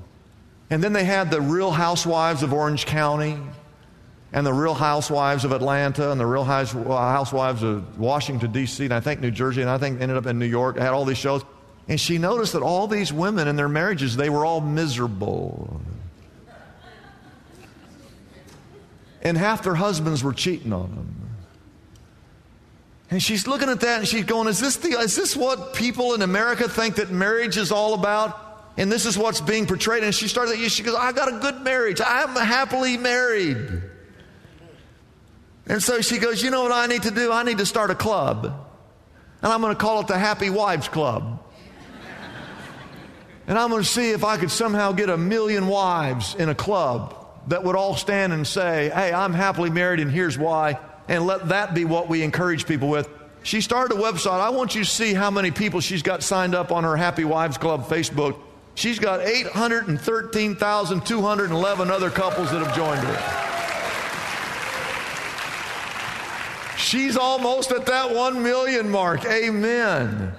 And 0.70 0.84
then 0.84 0.94
they 0.94 1.06
had 1.06 1.32
the 1.32 1.40
Real 1.40 1.72
Housewives 1.72 2.44
of 2.44 2.54
Orange 2.54 2.86
County 2.86 3.38
and 4.34 4.46
the 4.46 4.54
Real 4.54 4.74
Housewives 4.74 5.46
of 5.46 5.54
Atlanta 5.54 6.12
and 6.12 6.20
the 6.20 6.26
Real 6.26 6.44
Housewives 6.44 7.64
of 7.64 7.98
Washington, 7.98 8.52
D.C., 8.52 8.84
and 8.84 8.94
I 8.94 9.00
think 9.00 9.22
New 9.22 9.32
Jersey, 9.32 9.62
and 9.62 9.70
I 9.70 9.78
think 9.78 10.02
ended 10.02 10.18
up 10.18 10.26
in 10.26 10.38
New 10.38 10.46
York. 10.46 10.78
Had 10.78 10.90
all 10.90 11.06
these 11.06 11.18
shows. 11.18 11.44
And 11.88 12.00
she 12.00 12.18
noticed 12.18 12.54
that 12.54 12.62
all 12.62 12.88
these 12.88 13.14
women 13.14 13.48
in 13.48 13.56
their 13.56 13.70
marriages, 13.70 14.18
they 14.18 14.30
were 14.30 14.46
all 14.46 14.60
miserable. 14.60 15.80
And 19.22 19.38
half 19.38 19.64
their 19.64 19.76
husbands 19.76 20.24
were 20.24 20.34
cheating 20.34 20.74
on 20.74 20.94
them. 20.94 21.18
And 23.10 23.24
she's 23.24 23.48
looking 23.48 23.70
at 23.70 23.80
that 23.80 24.00
and 24.00 24.08
she's 24.08 24.26
going, 24.26 24.50
Is 24.50 24.60
this, 24.60 24.76
the, 24.76 24.90
is 25.00 25.16
this 25.16 25.36
what 25.36 25.74
people 25.74 26.14
in 26.14 26.22
America 26.22 26.68
think 26.68 26.96
that 26.96 27.10
marriage 27.10 27.56
is 27.56 27.72
all 27.72 27.94
about? 27.94 28.47
And 28.78 28.92
this 28.92 29.08
is 29.08 29.18
what's 29.18 29.42
being 29.42 29.66
portrayed. 29.66 30.04
And 30.04 30.14
she 30.14 30.28
started, 30.28 30.58
she 30.70 30.84
goes, 30.84 30.96
I 30.96 31.12
got 31.12 31.34
a 31.34 31.40
good 31.40 31.62
marriage. 31.62 32.00
I'm 32.06 32.36
happily 32.36 32.96
married. 32.96 33.82
And 35.66 35.84
so 35.84 36.00
she 36.02 36.20
goes, 36.20 36.42
You 36.42 36.52
know 36.52 36.62
what 36.62 36.72
I 36.72 36.86
need 36.86 37.04
to 37.04 37.12
do? 37.12 37.32
I 37.32 37.44
need 37.44 37.58
to 37.58 37.66
start 37.66 37.90
a 37.90 37.96
club. 37.96 38.46
And 39.42 39.52
I'm 39.52 39.62
going 39.62 39.76
to 39.76 39.80
call 39.80 40.00
it 40.02 40.08
the 40.08 40.18
Happy 40.18 40.50
Wives 40.50 40.88
Club. 40.88 41.44
and 43.48 43.58
I'm 43.58 43.70
going 43.70 43.84
to 43.84 43.88
see 43.88 44.12
if 44.12 44.24
I 44.24 44.38
could 44.38 44.52
somehow 44.52 44.92
get 44.92 45.10
a 45.10 45.18
million 45.18 45.68
wives 45.68 46.36
in 46.36 46.50
a 46.50 46.56
club 46.56 47.16
that 47.48 47.64
would 47.64 47.76
all 47.76 47.96
stand 47.96 48.32
and 48.32 48.46
say, 48.46 48.92
Hey, 48.94 49.12
I'm 49.12 49.34
happily 49.34 49.72
married 49.72 50.00
and 50.00 50.12
here's 50.12 50.38
why. 50.38 50.80
And 51.08 51.26
let 51.26 51.50
that 51.50 51.74
be 51.74 51.84
what 51.84 52.10
we 52.10 52.22
encourage 52.22 52.68
people 52.68 52.90
with. 52.90 53.10
She 53.42 53.62
started 53.62 53.98
a 53.98 54.00
website. 54.00 54.40
I 54.40 54.50
want 54.50 54.76
you 54.76 54.84
to 54.84 54.90
see 54.90 55.14
how 55.14 55.32
many 55.32 55.52
people 55.52 55.80
she's 55.80 56.04
got 56.04 56.22
signed 56.22 56.54
up 56.54 56.72
on 56.72 56.84
her 56.84 56.98
Happy 56.98 57.24
Wives 57.24 57.58
Club 57.58 57.88
Facebook. 57.88 58.38
She's 58.78 59.00
got 59.00 59.22
813,211 59.22 61.90
other 61.90 62.12
couples 62.12 62.52
that 62.52 62.64
have 62.64 62.76
joined 62.76 63.00
her. 63.00 63.18
She's 66.78 67.18
almost 67.18 67.72
at 67.72 67.88
that 67.88 68.14
1 68.14 68.44
million 68.44 68.92
mark. 68.92 69.26
Amen. 69.26 70.32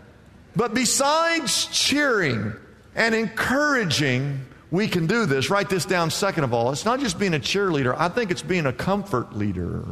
But 0.54 0.72
besides 0.72 1.66
cheering 1.66 2.52
and 2.94 3.12
encouraging, 3.12 4.46
we 4.70 4.86
can 4.86 5.08
do 5.08 5.26
this. 5.26 5.50
Write 5.50 5.68
this 5.68 5.84
down, 5.84 6.12
second 6.12 6.44
of 6.44 6.54
all. 6.54 6.70
It's 6.70 6.84
not 6.84 7.00
just 7.00 7.18
being 7.18 7.34
a 7.34 7.40
cheerleader, 7.40 7.96
I 7.98 8.08
think 8.08 8.30
it's 8.30 8.42
being 8.42 8.66
a 8.66 8.72
comfort 8.72 9.36
leader. 9.36 9.82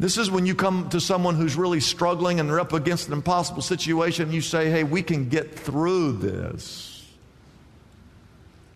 This 0.00 0.16
is 0.16 0.30
when 0.30 0.46
you 0.46 0.54
come 0.54 0.88
to 0.88 0.98
someone 0.98 1.34
who's 1.34 1.56
really 1.56 1.78
struggling 1.78 2.40
and 2.40 2.48
they're 2.48 2.58
up 2.58 2.72
against 2.72 3.08
an 3.08 3.12
impossible 3.12 3.60
situation, 3.60 4.24
and 4.24 4.34
you 4.34 4.40
say, 4.40 4.70
hey, 4.70 4.82
we 4.82 5.02
can 5.02 5.28
get 5.28 5.54
through 5.54 6.12
this. 6.12 7.06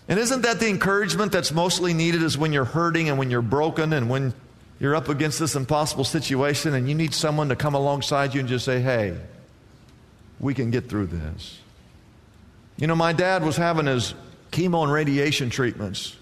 And 0.07 0.21
isn't 0.21 0.43
that 0.43 0.61
the 0.61 0.69
encouragement 0.69 1.33
that's 1.33 1.51
mostly 1.51 1.95
needed 1.95 2.23
is 2.23 2.37
when 2.37 2.53
you're 2.53 2.67
hurting 2.67 3.09
and 3.09 3.19
when 3.19 3.31
you're 3.31 3.41
broken 3.41 3.95
and 3.95 4.11
when 4.11 4.35
you're 4.79 4.95
up 4.95 5.09
against 5.09 5.39
this 5.39 5.55
impossible 5.55 6.05
situation 6.05 6.75
and 6.75 6.91
you 6.91 6.95
need 6.95 7.15
someone 7.15 7.49
to 7.49 7.57
come 7.57 7.75
alongside 7.75 8.35
you 8.35 8.41
and 8.41 8.49
just 8.49 8.67
say, 8.67 8.83
hey, 8.83 9.17
we 10.39 10.53
can 10.53 10.71
get 10.71 10.91
through 10.91 11.07
this. 11.07 11.59
You 12.77 12.87
know, 12.87 12.97
my 12.97 13.15
dad 13.15 13.43
was 13.43 13.57
having 13.57 13.87
his 13.87 14.13
chemo 14.53 14.83
and 14.83 14.93
radiation 14.93 15.49
treatments. 15.49 16.17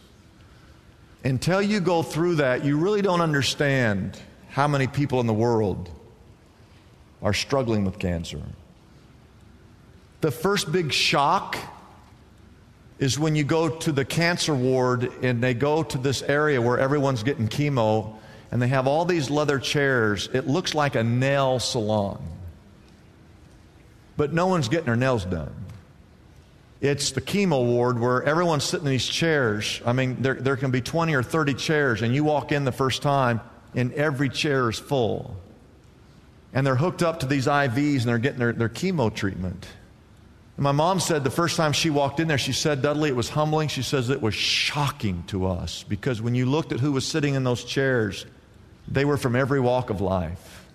Until 1.25 1.61
you 1.61 1.80
go 1.80 2.04
through 2.04 2.37
that, 2.37 2.64
you 2.64 2.78
really 2.78 3.02
don't 3.02 3.21
understand 3.21 4.16
how 4.52 4.68
many 4.68 4.87
people 4.87 5.18
in 5.21 5.26
the 5.26 5.35
world 5.35 5.90
are 7.23 7.32
struggling 7.32 7.85
with 7.85 7.99
cancer. 7.99 8.42
The 10.21 10.30
first 10.30 10.71
big 10.71 10.92
shock 10.92 11.56
is 12.99 13.18
when 13.18 13.35
you 13.35 13.44
go 13.44 13.68
to 13.68 13.92
the 13.92 14.04
cancer 14.04 14.54
ward 14.54 15.11
and 15.23 15.42
they 15.42 15.54
go 15.54 15.82
to 15.82 15.99
this 15.99 16.21
area 16.23 16.61
where 16.61 16.78
everyone's 16.78 17.23
getting 17.23 17.49
chemo 17.49 18.14
and 18.50 18.61
they 18.61 18.68
have 18.68 18.87
all 18.87 19.06
these 19.06 19.30
leather 19.30 19.59
chairs. 19.59 20.28
It 20.35 20.47
looks 20.47 20.75
like 20.75 20.97
a 20.97 21.02
nail 21.02 21.59
salon. 21.59 22.23
But 24.18 24.35
no 24.35 24.49
one's 24.49 24.68
getting 24.68 24.87
their 24.87 24.97
nails 24.97 25.25
done. 25.25 25.54
It's 26.82 27.12
the 27.12 27.23
chemo 27.23 27.64
ward 27.64 27.99
where 27.99 28.23
everyone's 28.23 28.64
sitting 28.64 28.87
in 28.87 28.92
these 28.92 29.06
chairs. 29.06 29.80
I 29.87 29.94
mean, 29.94 30.21
there, 30.21 30.35
there 30.35 30.56
can 30.56 30.71
be 30.71 30.82
20 30.82 31.14
or 31.14 31.23
30 31.23 31.54
chairs, 31.54 32.02
and 32.02 32.14
you 32.14 32.23
walk 32.23 32.52
in 32.52 32.64
the 32.64 32.73
first 32.73 33.00
time 33.00 33.40
and 33.75 33.93
every 33.95 34.29
chair 34.29 34.71
is 34.71 34.79
full. 34.79 35.37
And 36.52 36.67
they're 36.67 36.76
hooked 36.76 37.02
up 37.02 37.21
to 37.21 37.26
these 37.26 37.47
IVs 37.47 38.00
and 38.00 38.05
they're 38.05 38.19
getting 38.19 38.38
their, 38.38 38.52
their 38.52 38.69
chemo 38.69 39.14
treatment. 39.14 39.67
And 40.57 40.64
my 40.64 40.73
mom 40.73 41.00
said 41.00 41.25
the 41.25 41.31
first 41.31 41.57
time 41.57 41.73
she 41.73 41.88
walked 41.88 42.21
in 42.21 42.29
there, 42.29 42.38
she 42.38 42.52
said, 42.52 42.83
Dudley, 42.83 43.09
it 43.09 43.17
was 43.17 43.31
humbling. 43.31 43.69
She 43.69 43.83
says 43.83 44.11
it 44.11 44.21
was 44.21 44.35
shocking 44.35 45.25
to 45.29 45.47
us 45.47 45.83
because 45.83 46.21
when 46.21 46.35
you 46.35 46.47
looked 46.47 46.73
at 46.73 46.81
who 46.81 46.93
was 46.93 47.07
sitting 47.07 47.35
in 47.35 47.45
those 47.45 47.64
chairs, 47.64 48.26
they 48.87 49.05
were 49.05 49.17
from 49.17 49.35
every 49.35 49.61
walk 49.61 49.88
of 49.88 50.00
life. 50.00 50.67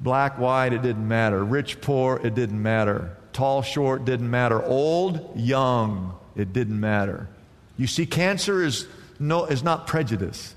Black, 0.00 0.38
white, 0.38 0.72
it 0.72 0.82
didn't 0.82 1.06
matter. 1.06 1.42
Rich, 1.42 1.80
poor, 1.80 2.20
it 2.22 2.34
didn't 2.34 2.62
matter. 2.62 3.16
Tall, 3.32 3.62
short, 3.62 4.04
didn't 4.04 4.30
matter. 4.30 4.62
Old, 4.62 5.32
young, 5.38 6.14
it 6.36 6.52
didn't 6.52 6.78
matter. 6.78 7.28
You 7.76 7.86
see, 7.86 8.06
cancer 8.06 8.62
is, 8.62 8.86
no, 9.18 9.46
is 9.46 9.62
not 9.62 9.86
prejudice. 9.86 10.54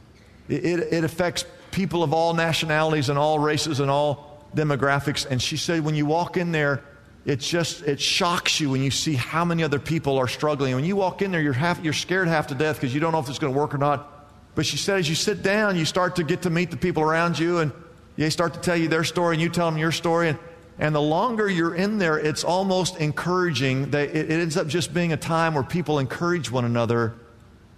It, 0.49 0.93
it, 0.93 1.03
affects 1.03 1.45
people 1.71 2.03
of 2.03 2.13
all 2.13 2.33
nationalities 2.33 3.09
and 3.09 3.17
all 3.17 3.39
races 3.39 3.79
and 3.79 3.89
all 3.89 4.45
demographics. 4.55 5.25
And 5.25 5.41
she 5.41 5.57
said, 5.57 5.85
when 5.85 5.95
you 5.95 6.05
walk 6.05 6.35
in 6.37 6.51
there, 6.51 6.83
it 7.25 7.39
just 7.39 7.83
it 7.83 8.01
shocks 8.01 8.59
you 8.59 8.69
when 8.69 8.81
you 8.83 8.91
see 8.91 9.13
how 9.13 9.45
many 9.45 9.63
other 9.63 9.79
people 9.79 10.17
are 10.17 10.27
struggling. 10.27 10.75
When 10.75 10.83
you 10.83 10.97
walk 10.97 11.21
in 11.21 11.31
there, 11.31 11.41
you're 11.41 11.53
half 11.53 11.81
you're 11.81 11.93
scared 11.93 12.27
half 12.27 12.47
to 12.47 12.55
death 12.55 12.75
because 12.75 12.93
you 12.93 12.99
don't 12.99 13.13
know 13.13 13.19
if 13.19 13.29
it's 13.29 13.39
going 13.39 13.53
to 13.53 13.59
work 13.59 13.73
or 13.73 13.77
not. 13.77 14.09
But 14.55 14.65
she 14.65 14.77
said, 14.77 14.99
as 14.99 15.09
you 15.09 15.15
sit 15.15 15.41
down, 15.41 15.77
you 15.77 15.85
start 15.85 16.17
to 16.17 16.23
get 16.23 16.43
to 16.43 16.49
meet 16.49 16.69
the 16.69 16.77
people 16.77 17.01
around 17.01 17.39
you, 17.39 17.59
and 17.59 17.71
they 18.17 18.29
start 18.29 18.53
to 18.55 18.59
tell 18.59 18.75
you 18.75 18.87
their 18.87 19.03
story, 19.03 19.35
and 19.35 19.41
you 19.41 19.49
tell 19.49 19.69
them 19.69 19.79
your 19.79 19.91
story. 19.91 20.29
And, 20.29 20.39
and 20.77 20.93
the 20.93 21.01
longer 21.01 21.49
you're 21.49 21.75
in 21.75 21.97
there, 21.97 22.19
it's 22.19 22.43
almost 22.43 22.97
encouraging. 22.97 23.91
That 23.91 24.09
it, 24.09 24.29
it 24.29 24.39
ends 24.39 24.57
up 24.57 24.67
just 24.67 24.93
being 24.93 25.13
a 25.13 25.17
time 25.17 25.53
where 25.53 25.63
people 25.63 25.99
encourage 25.99 26.51
one 26.51 26.65
another 26.65 27.15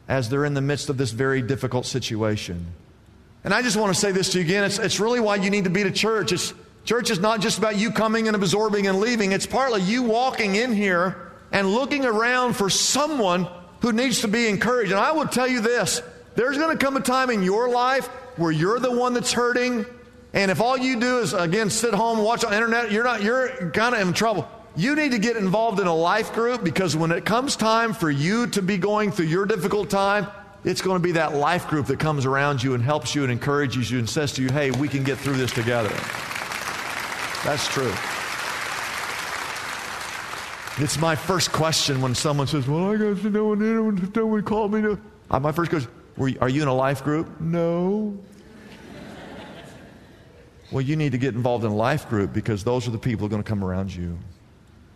as 0.08 0.30
they're 0.30 0.46
in 0.46 0.54
the 0.54 0.62
midst 0.62 0.90
of 0.90 0.98
this 0.98 1.12
very 1.12 1.42
difficult 1.42 1.86
situation. 1.86 2.68
And 3.44 3.54
I 3.54 3.62
just 3.62 3.78
want 3.78 3.94
to 3.94 4.00
say 4.00 4.12
this 4.12 4.32
to 4.32 4.40
you 4.40 4.46
again. 4.46 4.64
It's, 4.64 4.80
it's 4.80 5.00
really 5.00 5.20
why 5.20 5.36
you 5.36 5.50
need 5.50 5.66
to 5.66 5.70
be 5.70 5.84
to 5.84 5.92
church. 5.92 6.32
It's, 6.32 6.54
church 6.84 7.10
is 7.10 7.20
not 7.20 7.42
just 7.42 7.58
about 7.58 7.78
you 7.78 7.92
coming 7.92 8.28
and 8.28 8.36
absorbing 8.36 8.88
and 8.88 9.00
leaving. 9.00 9.32
It's 9.32 9.46
partly 9.46 9.82
you 9.82 10.04
walking 10.04 10.56
in 10.56 10.74
here 10.74 11.32
and 11.52 11.68
looking 11.68 12.06
around 12.06 12.56
for 12.56 12.70
someone 12.70 13.48
who 13.82 13.92
needs 13.92 14.22
to 14.22 14.28
be 14.28 14.48
encouraged. 14.48 14.92
And 14.92 15.00
I 15.00 15.12
will 15.12 15.28
tell 15.28 15.48
you 15.48 15.62
this 15.62 16.02
there's 16.36 16.58
going 16.58 16.76
to 16.76 16.84
come 16.84 16.98
a 16.98 17.02
time 17.02 17.30
in 17.30 17.44
your 17.44 17.70
life 17.70 18.08
where 18.38 18.52
you're 18.52 18.80
the 18.80 18.92
one 18.92 19.14
that's 19.14 19.32
hurting. 19.32 19.86
And 20.34 20.52
if 20.52 20.60
all 20.60 20.78
you 20.78 21.00
do 21.00 21.20
is, 21.20 21.34
again, 21.34 21.70
sit 21.70 21.94
home 21.94 22.18
and 22.18 22.26
watch 22.26 22.44
on 22.44 22.52
the 22.52 22.58
internet, 22.58 22.92
you're 22.92 23.06
not, 23.06 23.24
you're 23.24 23.72
kind 23.72 23.96
of 23.96 24.02
in 24.02 24.14
trouble. 24.14 24.50
You 24.78 24.96
need 24.96 25.12
to 25.12 25.20
get 25.20 25.38
involved 25.38 25.80
in 25.80 25.88
a 25.88 25.96
life 25.96 26.34
group 26.34 26.64
because 26.64 26.96
when 26.98 27.12
it 27.12 27.24
comes 27.24 27.56
time 27.56 27.94
for 27.94 28.12
you 28.12 28.48
to 28.48 28.62
be 28.62 28.78
going 28.78 29.12
through 29.12 29.28
your 29.28 29.46
difficult 29.46 29.90
time, 29.90 30.28
it's 30.66 30.82
going 30.82 31.00
to 31.00 31.04
be 31.04 31.14
that 31.14 31.34
life 31.34 31.68
group 31.68 31.86
that 31.88 32.00
comes 32.00 32.26
around 32.26 32.62
you 32.62 32.74
and 32.74 32.84
helps 32.84 33.16
you 33.16 33.24
and 33.24 33.32
encourages 33.32 33.90
you 33.90 34.00
and 34.00 34.10
says 34.10 34.34
to 34.34 34.42
you, 34.42 34.50
hey, 34.50 34.72
we 34.72 34.88
can 34.90 35.04
get 35.04 35.18
through 35.18 35.38
this 35.38 35.52
together. 35.52 35.96
That's 37.46 37.68
true. 37.68 37.94
It's 40.78 41.00
my 41.00 41.16
first 41.16 41.54
question 41.54 42.02
when 42.02 42.14
someone 42.14 42.48
says, 42.48 42.68
Well, 42.68 42.92
I 42.92 42.98
got 42.98 43.22
to 43.22 43.30
know 43.30 43.48
when 43.50 44.12
no 44.14 44.26
one 44.26 44.44
called 44.44 44.74
me 44.74 44.82
to. 44.82 45.00
Uh, 45.32 45.40
my 45.40 45.54
first 45.54 45.70
question, 45.70 45.90
Are 46.42 46.50
you 46.50 46.64
in 46.64 46.68
a 46.68 46.74
life 46.74 47.02
group? 47.02 47.40
No. 47.40 48.18
well, 50.72 50.82
you 50.82 50.98
need 50.98 51.14
to 51.14 51.18
get 51.18 51.34
involved 51.34 51.64
in 51.64 51.72
a 51.72 51.76
life 51.76 52.10
group 52.10 52.34
because 52.34 52.66
those 52.66 52.90
are 52.90 52.92
the 52.92 52.98
people 52.98 53.20
who 53.22 53.28
are 53.28 53.30
going 53.30 53.44
to 53.44 53.48
come 53.48 53.64
around 53.64 53.96
you. 53.96 54.18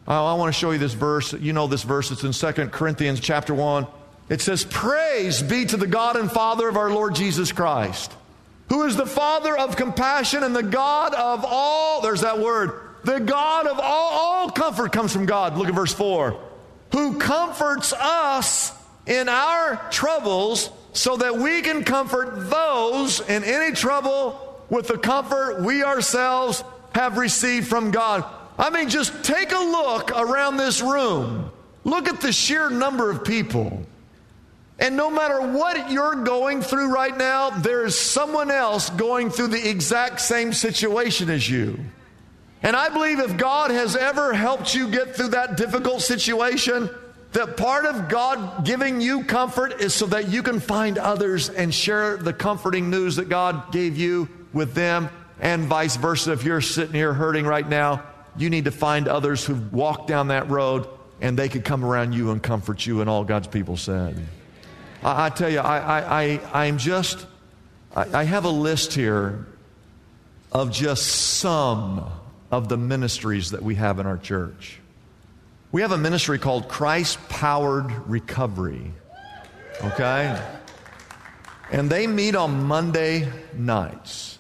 I 0.10 0.34
want 0.34 0.54
to 0.54 0.60
show 0.60 0.72
you 0.72 0.80
this 0.80 0.94
verse. 0.94 1.34
You 1.34 1.54
know 1.54 1.68
this 1.68 1.84
verse. 1.84 2.10
It's 2.10 2.24
in 2.24 2.32
2 2.32 2.70
Corinthians 2.70 3.20
chapter 3.20 3.54
1. 3.54 3.86
It 4.30 4.42
says, 4.42 4.66
Praise 4.66 5.44
be 5.44 5.66
to 5.66 5.78
the 5.78 5.88
God 5.88 6.16
and 6.16 6.32
Father 6.32 6.68
of 6.68 6.78
our 6.78 6.92
Lord 6.92 7.16
Jesus 7.16 7.52
Christ, 7.52 8.12
who 8.70 8.86
is 8.86 8.96
the 8.96 9.06
Father 9.06 9.58
of 9.58 9.76
compassion 9.76 10.44
and 10.44 10.56
the 10.56 10.64
God 10.64 11.14
of 11.14 11.46
all, 11.48 12.02
there's 12.02 12.22
that 12.22 12.40
word, 12.40 12.72
the 13.04 13.20
God 13.20 13.68
of 13.68 13.80
all, 13.80 14.10
all 14.12 14.50
comfort 14.50 14.92
comes 14.92 15.14
from 15.14 15.26
God. 15.26 15.58
Look 15.58 15.68
at 15.68 15.76
verse 15.76 15.94
4. 15.94 16.40
Who 16.92 17.20
comforts 17.20 17.94
us 17.94 18.72
in 19.06 19.30
our 19.30 19.76
troubles 19.92 20.72
so 20.94 21.18
that 21.18 21.38
we 21.38 21.62
can 21.62 21.84
comfort 21.84 22.50
those 22.50 23.22
in 23.22 23.44
any 23.44 23.76
trouble 23.76 24.64
with 24.70 24.88
the 24.88 24.98
comfort 24.98 25.62
we 25.62 25.84
ourselves 25.84 26.64
have 26.94 27.18
received 27.18 27.68
from 27.68 27.92
God. 27.92 28.26
I 28.60 28.70
mean, 28.70 28.90
just 28.90 29.24
take 29.24 29.54
a 29.54 29.58
look 29.58 30.12
around 30.12 30.58
this 30.58 30.82
room. 30.82 31.50
Look 31.86 32.10
at 32.10 32.20
the 32.20 32.34
sheer 32.34 32.70
number 32.70 33.10
of 33.10 33.24
people. 33.24 33.86
And 34.78 34.98
no 34.98 35.10
matter 35.10 35.42
what 35.42 35.90
you're 35.92 36.24
going 36.24 36.62
through 36.62 36.94
right 36.94 37.18
now, 37.18 37.50
there 37.50 37.86
is 37.86 37.98
someone 37.98 38.52
else 38.52 38.90
going 38.90 39.30
through 39.30 39.48
the 39.48 39.70
exact 39.70 40.20
same 40.20 40.52
situation 40.52 41.30
as 41.30 41.50
you. 41.50 41.80
And 42.62 42.76
I 42.76 42.90
believe 42.90 43.20
if 43.20 43.38
God 43.38 43.72
has 43.72 43.96
ever 43.96 44.34
helped 44.34 44.76
you 44.76 44.90
get 44.90 45.16
through 45.16 45.30
that 45.30 45.56
difficult 45.56 46.02
situation, 46.02 46.90
that 47.32 47.56
part 47.56 47.86
of 47.86 48.10
God 48.10 48.66
giving 48.66 49.00
you 49.00 49.24
comfort 49.24 49.80
is 49.82 49.94
so 49.94 50.06
that 50.08 50.30
you 50.30 50.44
can 50.44 50.60
find 50.60 50.98
others 50.98 51.50
and 51.50 51.74
share 51.74 52.18
the 52.18 52.34
comforting 52.34 52.90
news 52.90 53.16
that 53.16 53.30
God 53.30 53.72
gave 53.72 53.98
you 53.98 54.28
with 54.52 54.74
them, 54.74 55.10
and 55.40 55.66
vice 55.66 55.96
versa. 55.96 56.34
If 56.34 56.44
you're 56.44 56.60
sitting 56.60 56.96
here 56.96 57.14
hurting 57.14 57.46
right 57.46 57.68
now, 57.68 58.04
you 58.38 58.50
need 58.50 58.66
to 58.66 58.72
find 58.72 59.08
others 59.08 59.46
who've 59.46 59.74
walked 59.74 60.08
down 60.08 60.30
that 60.30 60.50
road 60.50 60.88
and 61.22 61.38
they 61.38 61.50
could 61.50 61.66
come 61.66 61.84
around 61.84 62.14
you 62.14 62.32
and 62.32 62.42
comfort 62.42 62.86
you, 62.86 63.02
and 63.02 63.10
all 63.10 63.24
God's 63.24 63.48
people 63.48 63.76
said. 63.76 64.18
I, 65.04 65.26
I 65.26 65.30
tell 65.30 65.50
you, 65.50 65.60
I, 65.60 65.80
I, 65.80 66.24
I, 66.24 66.66
I'm 66.66 66.78
just, 66.78 67.26
I, 67.96 68.20
I 68.20 68.24
have 68.24 68.46
a 68.46 68.50
list 68.50 68.94
here 68.94 69.46
of 70.52 70.72
just 70.72 71.06
some 71.06 72.10
of 72.52 72.70
the 72.70 72.78
ministries 72.78 73.52
that 73.52 73.62
we 73.62 73.76
have 73.76 74.00
in 74.00 74.06
our 74.06 74.18
church. 74.18 74.80
We 75.72 75.82
have 75.82 75.92
a 75.92 75.98
ministry 75.98 76.40
called 76.40 76.68
Christ 76.68 77.20
Powered 77.30 77.92
Recovery. 78.08 78.92
Okay? 79.84 80.42
And 81.72 81.90
they 81.90 82.08
meet 82.08 82.36
on 82.36 82.64
Monday 82.64 83.32
nights. 83.54 84.40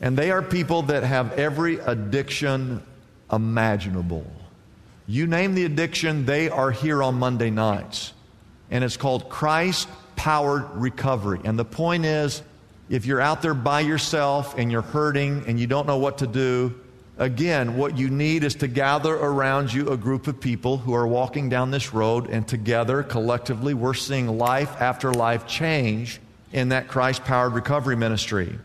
And 0.00 0.16
they 0.16 0.30
are 0.30 0.42
people 0.42 0.82
that 0.82 1.04
have 1.04 1.38
every 1.38 1.78
addiction 1.78 2.82
imaginable. 3.32 4.26
You 5.06 5.26
name 5.26 5.54
the 5.54 5.64
addiction, 5.64 6.24
they 6.26 6.48
are 6.48 6.70
here 6.70 7.02
on 7.02 7.16
Monday 7.16 7.50
nights. 7.50 8.12
And 8.70 8.84
it's 8.84 8.96
called 8.96 9.28
Christ 9.28 9.88
Powered 10.16 10.70
Recovery. 10.74 11.40
And 11.44 11.58
the 11.58 11.64
point 11.64 12.04
is 12.04 12.42
if 12.88 13.06
you're 13.06 13.20
out 13.20 13.42
there 13.42 13.54
by 13.54 13.80
yourself 13.80 14.56
and 14.58 14.70
you're 14.70 14.82
hurting 14.82 15.44
and 15.46 15.58
you 15.58 15.66
don't 15.66 15.86
know 15.86 15.98
what 15.98 16.18
to 16.18 16.26
do, 16.26 16.74
Again, 17.20 17.76
what 17.76 17.98
you 17.98 18.08
need 18.08 18.44
is 18.44 18.54
to 18.56 18.66
gather 18.66 19.14
around 19.14 19.74
you 19.74 19.90
a 19.90 19.96
group 19.98 20.26
of 20.26 20.40
people 20.40 20.78
who 20.78 20.94
are 20.94 21.06
walking 21.06 21.50
down 21.50 21.70
this 21.70 21.92
road, 21.92 22.30
and 22.30 22.48
together, 22.48 23.02
collectively, 23.02 23.74
we're 23.74 23.92
seeing 23.92 24.38
life 24.38 24.80
after 24.80 25.12
life 25.12 25.46
change 25.46 26.18
in 26.50 26.70
that 26.70 26.88
Christ 26.88 27.22
powered 27.24 27.52
recovery 27.52 27.94
ministry. 27.94 28.58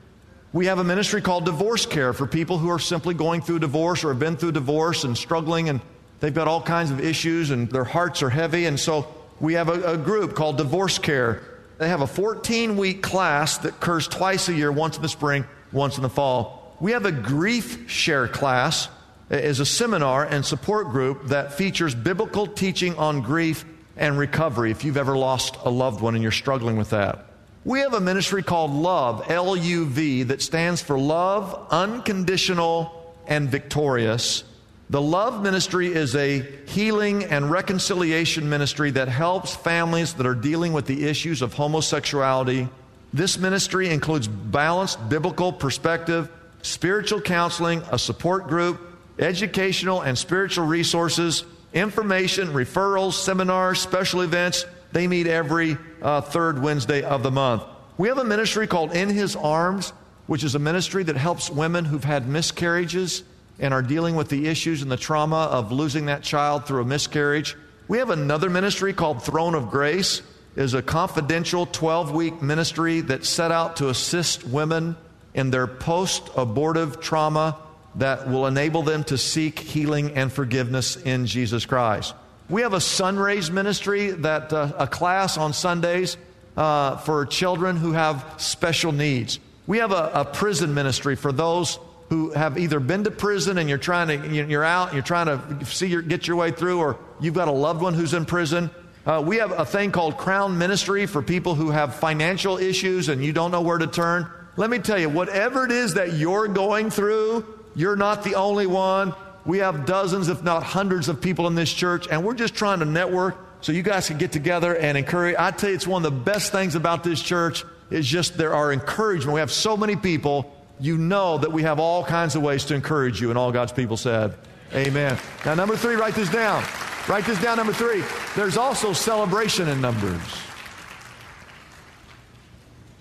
We 0.56 0.68
have 0.68 0.80
a 0.80 0.86
ministry 0.86 1.22
called 1.22 1.44
Divorce 1.44 1.86
Care 1.86 2.14
for 2.14 2.26
people 2.26 2.58
who 2.58 2.70
are 2.70 2.80
simply 2.80 3.14
going 3.14 3.42
through 3.42 3.60
divorce 3.60 4.06
or 4.06 4.08
have 4.10 4.20
been 4.20 4.38
through 4.38 4.54
divorce 4.54 5.04
and 5.04 5.18
struggling, 5.18 5.68
and 5.68 5.82
they've 6.22 6.34
got 6.34 6.48
all 6.48 6.62
kinds 6.62 6.92
of 6.92 7.02
issues 7.02 7.52
and 7.52 7.70
their 7.70 7.84
hearts 7.84 8.24
are 8.24 8.30
heavy. 8.30 8.66
And 8.66 8.80
so 8.80 9.14
we 9.42 9.56
have 9.56 9.68
a, 9.68 9.94
a 9.94 9.98
group 9.98 10.34
called 10.34 10.56
Divorce 10.56 10.98
Care. 10.98 11.44
They 11.78 11.90
have 11.90 12.00
a 12.00 12.08
14 12.08 12.78
week 12.78 13.04
class 13.04 13.58
that 13.58 13.74
occurs 13.74 14.08
twice 14.08 14.48
a 14.48 14.54
year, 14.54 14.72
once 14.72 14.96
in 14.96 15.02
the 15.02 15.10
spring, 15.10 15.44
once 15.74 15.98
in 15.98 16.04
the 16.04 16.10
fall 16.10 16.66
we 16.80 16.92
have 16.92 17.06
a 17.06 17.12
grief 17.12 17.90
share 17.90 18.28
class 18.28 18.90
is 19.30 19.60
a 19.60 19.66
seminar 19.66 20.26
and 20.26 20.46
support 20.46 20.90
group 20.90 21.28
that 21.28 21.54
features 21.54 21.96
biblical 21.96 22.48
teaching 22.48 22.96
on 22.96 23.22
grief 23.22 23.66
and 23.98 24.18
recovery 24.18 24.72
if 24.72 24.84
you've 24.84 24.98
ever 24.98 25.18
lost 25.18 25.56
a 25.64 25.70
loved 25.70 26.02
one 26.02 26.16
and 26.16 26.22
you're 26.22 26.32
struggling 26.32 26.78
with 26.78 26.90
that. 26.92 27.26
We 27.66 27.80
have 27.80 27.96
a 27.96 28.00
ministry 28.00 28.44
called 28.44 28.70
Love, 28.70 29.26
L 29.28 29.58
U 29.58 29.88
V, 29.88 30.22
that 30.24 30.44
stands 30.44 30.84
for 30.84 31.00
Love, 31.00 31.68
Unconditional, 31.72 33.16
and 33.26 33.50
Victorious. 33.50 34.44
The 34.92 35.02
Love 35.02 35.42
Ministry 35.42 35.88
is 35.88 36.16
a 36.16 36.42
healing 36.68 37.24
and 37.24 37.50
reconciliation 37.50 38.48
ministry 38.48 38.92
that 38.92 39.08
helps 39.08 39.56
families 39.56 40.14
that 40.14 40.28
are 40.28 40.36
dealing 40.36 40.74
with 40.74 40.86
the 40.86 41.08
issues 41.08 41.42
of 41.42 41.56
homosexuality. 41.56 42.70
This 43.12 43.40
ministry 43.40 43.90
includes 43.90 44.28
balanced 44.28 45.10
biblical 45.10 45.52
perspective 45.52 46.30
spiritual 46.62 47.20
counseling, 47.20 47.82
a 47.90 47.98
support 47.98 48.48
group, 48.48 48.80
educational 49.18 50.02
and 50.02 50.16
spiritual 50.16 50.68
resources, 50.68 51.46
information, 51.74 52.50
referrals, 52.50 53.14
seminars, 53.14 53.80
special 53.80 54.22
events. 54.22 54.68
They 54.92 55.08
meet 55.08 55.28
every 55.28 55.78
uh, 56.02 56.22
third 56.22 56.62
Wednesday 56.62 57.04
of 57.04 57.24
the 57.24 57.32
month. 57.32 57.64
We 57.98 58.08
have 58.10 58.18
a 58.18 58.24
ministry 58.24 58.68
called 58.68 58.94
In 58.94 59.10
His 59.10 59.36
Arms, 59.36 59.94
which 60.28 60.44
is 60.44 60.56
a 60.56 60.60
ministry 60.60 61.04
that 61.04 61.18
helps 61.18 61.50
women 61.50 61.86
who've 61.86 62.04
had 62.04 62.28
miscarriages 62.28 63.24
and 63.60 63.74
are 63.74 63.82
dealing 63.82 64.16
with 64.16 64.30
the 64.30 64.48
issues 64.48 64.82
and 64.82 64.92
the 64.92 64.98
trauma 64.98 65.44
of 65.52 65.72
losing 65.72 66.06
that 66.08 66.24
child 66.24 66.66
through 66.66 66.82
a 66.82 66.86
miscarriage. 66.86 67.56
We 67.88 68.00
have 68.00 68.10
another 68.10 68.50
ministry 68.50 68.94
called 68.94 69.24
Throne 69.24 69.56
of 69.56 69.70
Grace 69.70 70.22
is 70.56 70.74
a 70.74 70.82
confidential 70.82 71.66
12 71.66 72.12
week 72.12 72.42
ministry 72.42 73.02
that 73.02 73.26
set 73.26 73.52
out 73.52 73.78
to 73.78 73.90
assist 73.90 74.46
women 74.46 74.96
in 75.34 75.52
their 75.52 75.68
post 75.68 76.30
abortive 76.36 77.02
trauma 77.02 77.58
that 77.96 78.30
will 78.30 78.48
enable 78.48 78.82
them 78.82 79.04
to 79.06 79.18
seek 79.18 79.60
healing 79.60 80.12
and 80.14 80.32
forgiveness 80.32 80.96
in 80.96 81.26
Jesus 81.26 81.66
Christ. 81.66 82.14
We 82.48 82.62
have 82.62 82.74
a 82.74 82.82
Sunrays 82.82 83.50
ministry 83.50 84.12
that 84.12 84.54
uh, 84.54 84.74
a 84.78 84.88
class 84.88 85.36
on 85.38 85.52
Sundays 85.54 86.16
uh, 86.56 86.98
for 86.98 87.26
children 87.26 87.76
who 87.76 87.94
have 87.94 88.36
special 88.38 88.92
needs. 88.92 89.40
We 89.66 89.80
have 89.80 89.92
a, 89.92 90.12
a, 90.14 90.26
prison 90.26 90.76
ministry 90.76 91.16
for 91.16 91.32
those 91.32 91.80
who 92.10 92.30
have 92.32 92.60
either 92.60 92.80
been 92.80 93.04
to 93.06 93.12
prison 93.12 93.58
and 93.58 93.68
you're 93.68 93.80
trying 93.80 94.08
to 94.22 94.46
you're 94.46 94.64
out, 94.64 94.90
and 94.90 94.94
you're 94.94 95.04
trying 95.04 95.26
to 95.26 95.66
see 95.66 95.88
your, 95.88 96.04
get 96.04 96.28
your 96.28 96.38
way 96.38 96.52
through, 96.52 96.80
or 96.80 97.00
you've 97.20 97.34
got 97.34 97.48
a 97.48 97.52
loved 97.52 97.82
one 97.82 97.96
who's 97.96 98.14
in 98.14 98.26
prison. 98.26 98.70
Uh, 99.08 99.24
we 99.26 99.38
have 99.38 99.52
a 99.52 99.66
thing 99.66 99.92
called 99.92 100.16
Crown 100.18 100.60
Ministry 100.60 101.08
for 101.08 101.24
people 101.24 101.56
who 101.56 101.72
have 101.72 101.96
financial 101.96 102.60
issues 102.60 103.10
and 103.10 103.26
you 103.26 103.34
don't 103.34 103.50
know 103.50 103.62
where 103.62 103.80
to 103.80 103.88
turn. 103.88 104.30
Let 104.56 104.70
me 104.70 104.78
tell 104.78 105.00
you, 105.00 105.10
whatever 105.10 105.66
it 105.66 105.72
is 105.72 105.96
that 105.96 106.14
you're 106.14 106.48
going 106.48 106.92
through, 106.92 107.46
you're 107.76 107.96
not 107.96 108.24
the 108.24 108.36
only 108.36 108.68
one. 108.68 109.16
We 109.46 109.60
have 109.60 109.86
dozens, 109.86 110.28
if 110.28 110.44
not 110.44 110.64
hundreds, 110.64 111.08
of 111.08 111.22
people 111.22 111.48
in 111.48 111.56
this 111.56 111.72
church, 111.72 112.08
and 112.10 112.24
we're 112.24 112.34
just 112.34 112.56
trying 112.56 112.80
to 112.80 112.86
network 112.86 113.38
so 113.62 113.72
you 113.72 113.84
guys 113.84 114.08
can 114.08 114.18
get 114.18 114.32
together 114.32 114.76
and 114.76 114.98
encourage. 114.98 115.36
I 115.38 115.52
tell 115.52 115.70
you, 115.70 115.76
it's 115.76 115.88
one 115.88 116.06
of 116.06 116.12
the 116.12 116.20
best 116.20 116.52
things 116.52 116.76
about 116.76 117.04
this 117.04 117.22
church 117.22 117.64
is 117.90 118.08
just 118.08 118.38
there 118.38 118.54
are 118.54 118.74
encouragement. 118.74 119.34
We 119.34 119.40
have 119.40 119.52
so 119.52 119.78
many 119.78 119.96
people. 119.96 120.52
You 120.80 120.98
know 120.98 121.38
that 121.38 121.52
we 121.52 121.64
have 121.64 121.80
all 121.80 122.04
kinds 122.04 122.36
of 122.36 122.42
ways 122.42 122.66
to 122.66 122.76
encourage 122.76 123.22
you, 123.22 123.30
and 123.30 123.38
all 123.38 123.52
God's 123.52 123.72
people 123.72 123.98
said, 123.98 124.36
Amen. 124.74 125.18
Now, 125.46 125.54
number 125.54 125.78
three, 125.78 125.96
write 125.96 126.16
this 126.16 126.30
down. 126.30 126.64
Write 127.08 127.26
this 127.26 127.42
down, 127.42 127.58
number 127.58 127.72
three. 127.72 128.04
There's 128.36 128.58
also 128.58 128.94
celebration 128.94 129.68
in 129.70 129.80
numbers. 129.80 130.22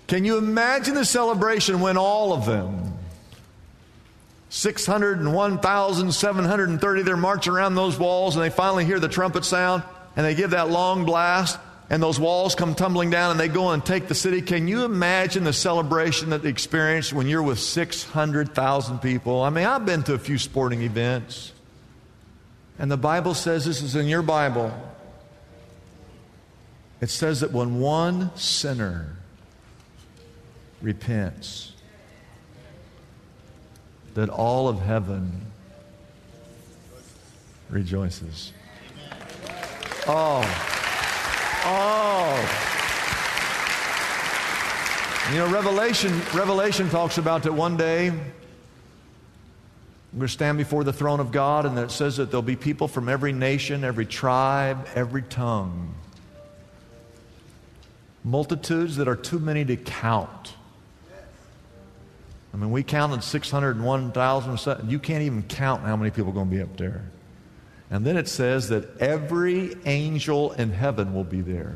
Can 0.07 0.23
you 0.23 0.37
imagine 0.37 0.93
the 0.93 1.05
celebration 1.05 1.79
when 1.79 1.97
all 1.97 2.31
of 2.31 2.45
them, 2.45 2.93
601,730, 4.55 7.01
they're 7.01 7.17
marching 7.17 7.51
around 7.51 7.75
those 7.75 7.99
walls 7.99 8.37
and 8.37 8.45
they 8.45 8.49
finally 8.49 8.85
hear 8.85 9.01
the 9.01 9.09
trumpet 9.09 9.43
sound 9.43 9.83
and 10.15 10.25
they 10.25 10.33
give 10.33 10.51
that 10.51 10.69
long 10.69 11.03
blast 11.03 11.59
and 11.89 12.01
those 12.01 12.21
walls 12.21 12.55
come 12.55 12.73
tumbling 12.73 13.09
down 13.09 13.31
and 13.31 13.39
they 13.39 13.49
go 13.49 13.71
and 13.71 13.85
take 13.85 14.07
the 14.07 14.15
city. 14.15 14.41
Can 14.41 14.69
you 14.69 14.85
imagine 14.85 15.43
the 15.43 15.51
celebration 15.51 16.29
that 16.29 16.41
they 16.41 16.47
experience 16.47 17.11
when 17.11 17.27
you're 17.27 17.43
with 17.43 17.59
600,000 17.59 18.99
people? 18.99 19.41
I 19.41 19.49
mean, 19.49 19.65
I've 19.65 19.85
been 19.85 20.03
to 20.03 20.13
a 20.13 20.19
few 20.19 20.37
sporting 20.37 20.83
events. 20.83 21.51
And 22.79 22.89
the 22.89 22.95
Bible 22.95 23.33
says 23.33 23.65
this 23.65 23.81
is 23.81 23.97
in 23.97 24.07
your 24.07 24.21
Bible. 24.21 24.71
It 27.01 27.09
says 27.09 27.41
that 27.41 27.51
when 27.51 27.81
one 27.81 28.33
sinner 28.37 29.17
repents, 30.81 31.73
that 34.15 34.29
all 34.29 34.67
of 34.67 34.81
heaven 34.81 35.45
rejoices. 37.69 38.51
Oh, 40.07 40.41
oh. 41.65 42.71
You 45.31 45.37
know, 45.37 45.47
Revelation, 45.47 46.19
Revelation 46.33 46.89
talks 46.89 47.17
about 47.17 47.43
that 47.43 47.53
one 47.53 47.77
day 47.77 48.11
we're 50.15 50.19
going 50.19 50.27
to 50.27 50.33
stand 50.33 50.57
before 50.57 50.85
the 50.85 50.93
throne 50.93 51.19
of 51.19 51.33
God, 51.33 51.65
and 51.65 51.77
it 51.77 51.91
says 51.91 52.15
that 52.17 52.31
there'll 52.31 52.41
be 52.41 52.55
people 52.55 52.87
from 52.87 53.09
every 53.09 53.33
nation, 53.33 53.83
every 53.83 54.05
tribe, 54.05 54.87
every 54.95 55.23
tongue. 55.23 55.93
Multitudes 58.23 58.95
that 58.95 59.09
are 59.09 59.17
too 59.17 59.39
many 59.39 59.65
to 59.65 59.75
count. 59.75 60.53
I 62.55 62.57
mean, 62.57 62.71
we 62.71 62.83
counted 62.83 63.21
601,000. 63.21 64.89
You 64.89 64.97
can't 64.97 65.23
even 65.23 65.43
count 65.43 65.81
how 65.81 65.97
many 65.97 66.09
people 66.09 66.29
are 66.29 66.33
going 66.33 66.49
to 66.49 66.55
be 66.55 66.61
up 66.61 66.77
there. 66.77 67.03
And 67.91 68.05
then 68.05 68.15
it 68.15 68.29
says 68.29 68.69
that 68.69 68.97
every 69.01 69.75
angel 69.83 70.53
in 70.53 70.71
heaven 70.71 71.13
will 71.13 71.25
be 71.25 71.41
there. 71.41 71.75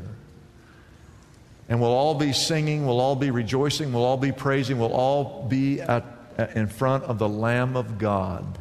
And 1.68 1.82
we'll 1.82 1.92
all 1.92 2.14
be 2.14 2.32
singing, 2.32 2.86
we'll 2.86 2.98
all 2.98 3.14
be 3.14 3.30
rejoicing, 3.30 3.92
we'll 3.92 4.06
all 4.06 4.16
be 4.16 4.32
praising, 4.32 4.78
we'll 4.78 4.94
all 4.94 5.46
be 5.48 5.82
at, 5.82 6.02
at, 6.38 6.56
in 6.56 6.66
front 6.66 7.04
of 7.04 7.18
the 7.18 7.28
Lamb 7.28 7.76
of 7.76 7.98
God. 7.98 8.58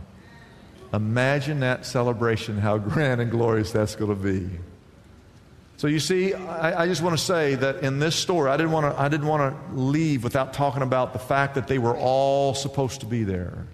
Imagine 0.94 1.62
that 1.62 1.86
celebration, 1.86 2.58
how 2.58 2.78
grand 2.80 3.22
and 3.22 3.32
glorious 3.32 3.72
that's 3.72 3.96
going 3.96 4.10
to 4.10 4.22
be. 4.22 4.50
So 5.80 5.88
you 5.88 6.02
see, 6.02 6.34
I, 6.34 6.84
I, 6.84 6.88
just 6.88 7.02
want 7.02 7.18
to 7.18 7.24
say 7.24 7.56
that 7.56 7.84
in 7.84 8.00
this 8.00 8.14
story, 8.14 8.52
I 8.52 8.58
didn't 8.58 8.74
want 8.74 8.94
to, 8.94 9.02
I 9.02 9.08
didn't 9.08 9.28
want 9.28 9.56
to 9.56 9.76
leave 9.80 10.26
without 10.26 10.52
talking 10.52 10.82
about 10.82 11.14
the 11.14 11.20
fact 11.20 11.56
that 11.56 11.70
they 11.70 11.78
were 11.78 11.96
all 11.96 12.54
supposed 12.54 13.00
to 13.00 13.06
be 13.06 13.24
there. 13.24 13.66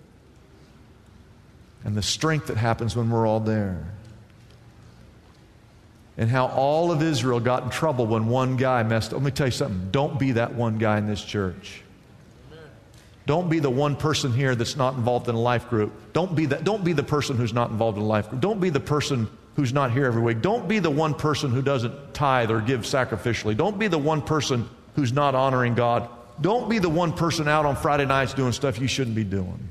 And 1.83 1.97
the 1.97 2.03
strength 2.03 2.45
that 2.45 2.57
happens 2.57 2.95
when 2.95 3.09
we're 3.09 3.25
all 3.25 3.39
there. 3.39 3.91
And 6.15 6.29
how 6.29 6.45
all 6.45 6.91
of 6.91 7.01
Israel 7.01 7.39
got 7.39 7.63
in 7.63 7.71
trouble 7.71 8.05
when 8.05 8.27
one 8.27 8.55
guy 8.55 8.83
messed 8.83 9.11
up. 9.11 9.13
Let 9.13 9.25
me 9.25 9.31
tell 9.31 9.47
you 9.47 9.51
something. 9.51 9.89
Don't 9.89 10.19
be 10.19 10.33
that 10.33 10.53
one 10.53 10.77
guy 10.77 10.99
in 10.99 11.07
this 11.07 11.25
church. 11.25 11.81
Don't 13.25 13.49
be 13.49 13.57
the 13.57 13.71
one 13.71 13.95
person 13.95 14.31
here 14.31 14.53
that's 14.53 14.75
not 14.75 14.93
involved 14.93 15.27
in 15.27 15.33
a 15.33 15.41
life 15.41 15.71
group. 15.71 15.91
Don't 16.13 16.35
be, 16.35 16.45
that, 16.45 16.63
don't 16.63 16.83
be 16.83 16.93
the 16.93 17.01
person 17.01 17.35
who's 17.35 17.51
not 17.51 17.71
involved 17.71 17.97
in 17.97 18.03
a 18.03 18.07
life 18.07 18.29
group. 18.29 18.41
Don't 18.41 18.59
be 18.59 18.69
the 18.69 18.79
person 18.79 19.27
who's 19.55 19.73
not 19.73 19.91
here 19.91 20.05
every 20.05 20.21
week. 20.21 20.41
Don't 20.41 20.67
be 20.67 20.79
the 20.79 20.91
one 20.91 21.13
person 21.13 21.51
who 21.51 21.61
doesn't 21.61 22.13
tithe 22.13 22.51
or 22.51 22.61
give 22.61 22.81
sacrificially. 22.81 23.55
Don't 23.55 23.79
be 23.79 23.87
the 23.87 23.97
one 23.97 24.21
person 24.21 24.69
who's 24.95 25.13
not 25.13 25.35
honoring 25.35 25.75
God. 25.75 26.09
Don't 26.41 26.69
be 26.69 26.79
the 26.79 26.89
one 26.89 27.13
person 27.13 27.47
out 27.47 27.65
on 27.65 27.75
Friday 27.75 28.05
nights 28.05 28.33
doing 28.33 28.51
stuff 28.51 28.79
you 28.79 28.87
shouldn't 28.87 29.15
be 29.15 29.23
doing. 29.23 29.69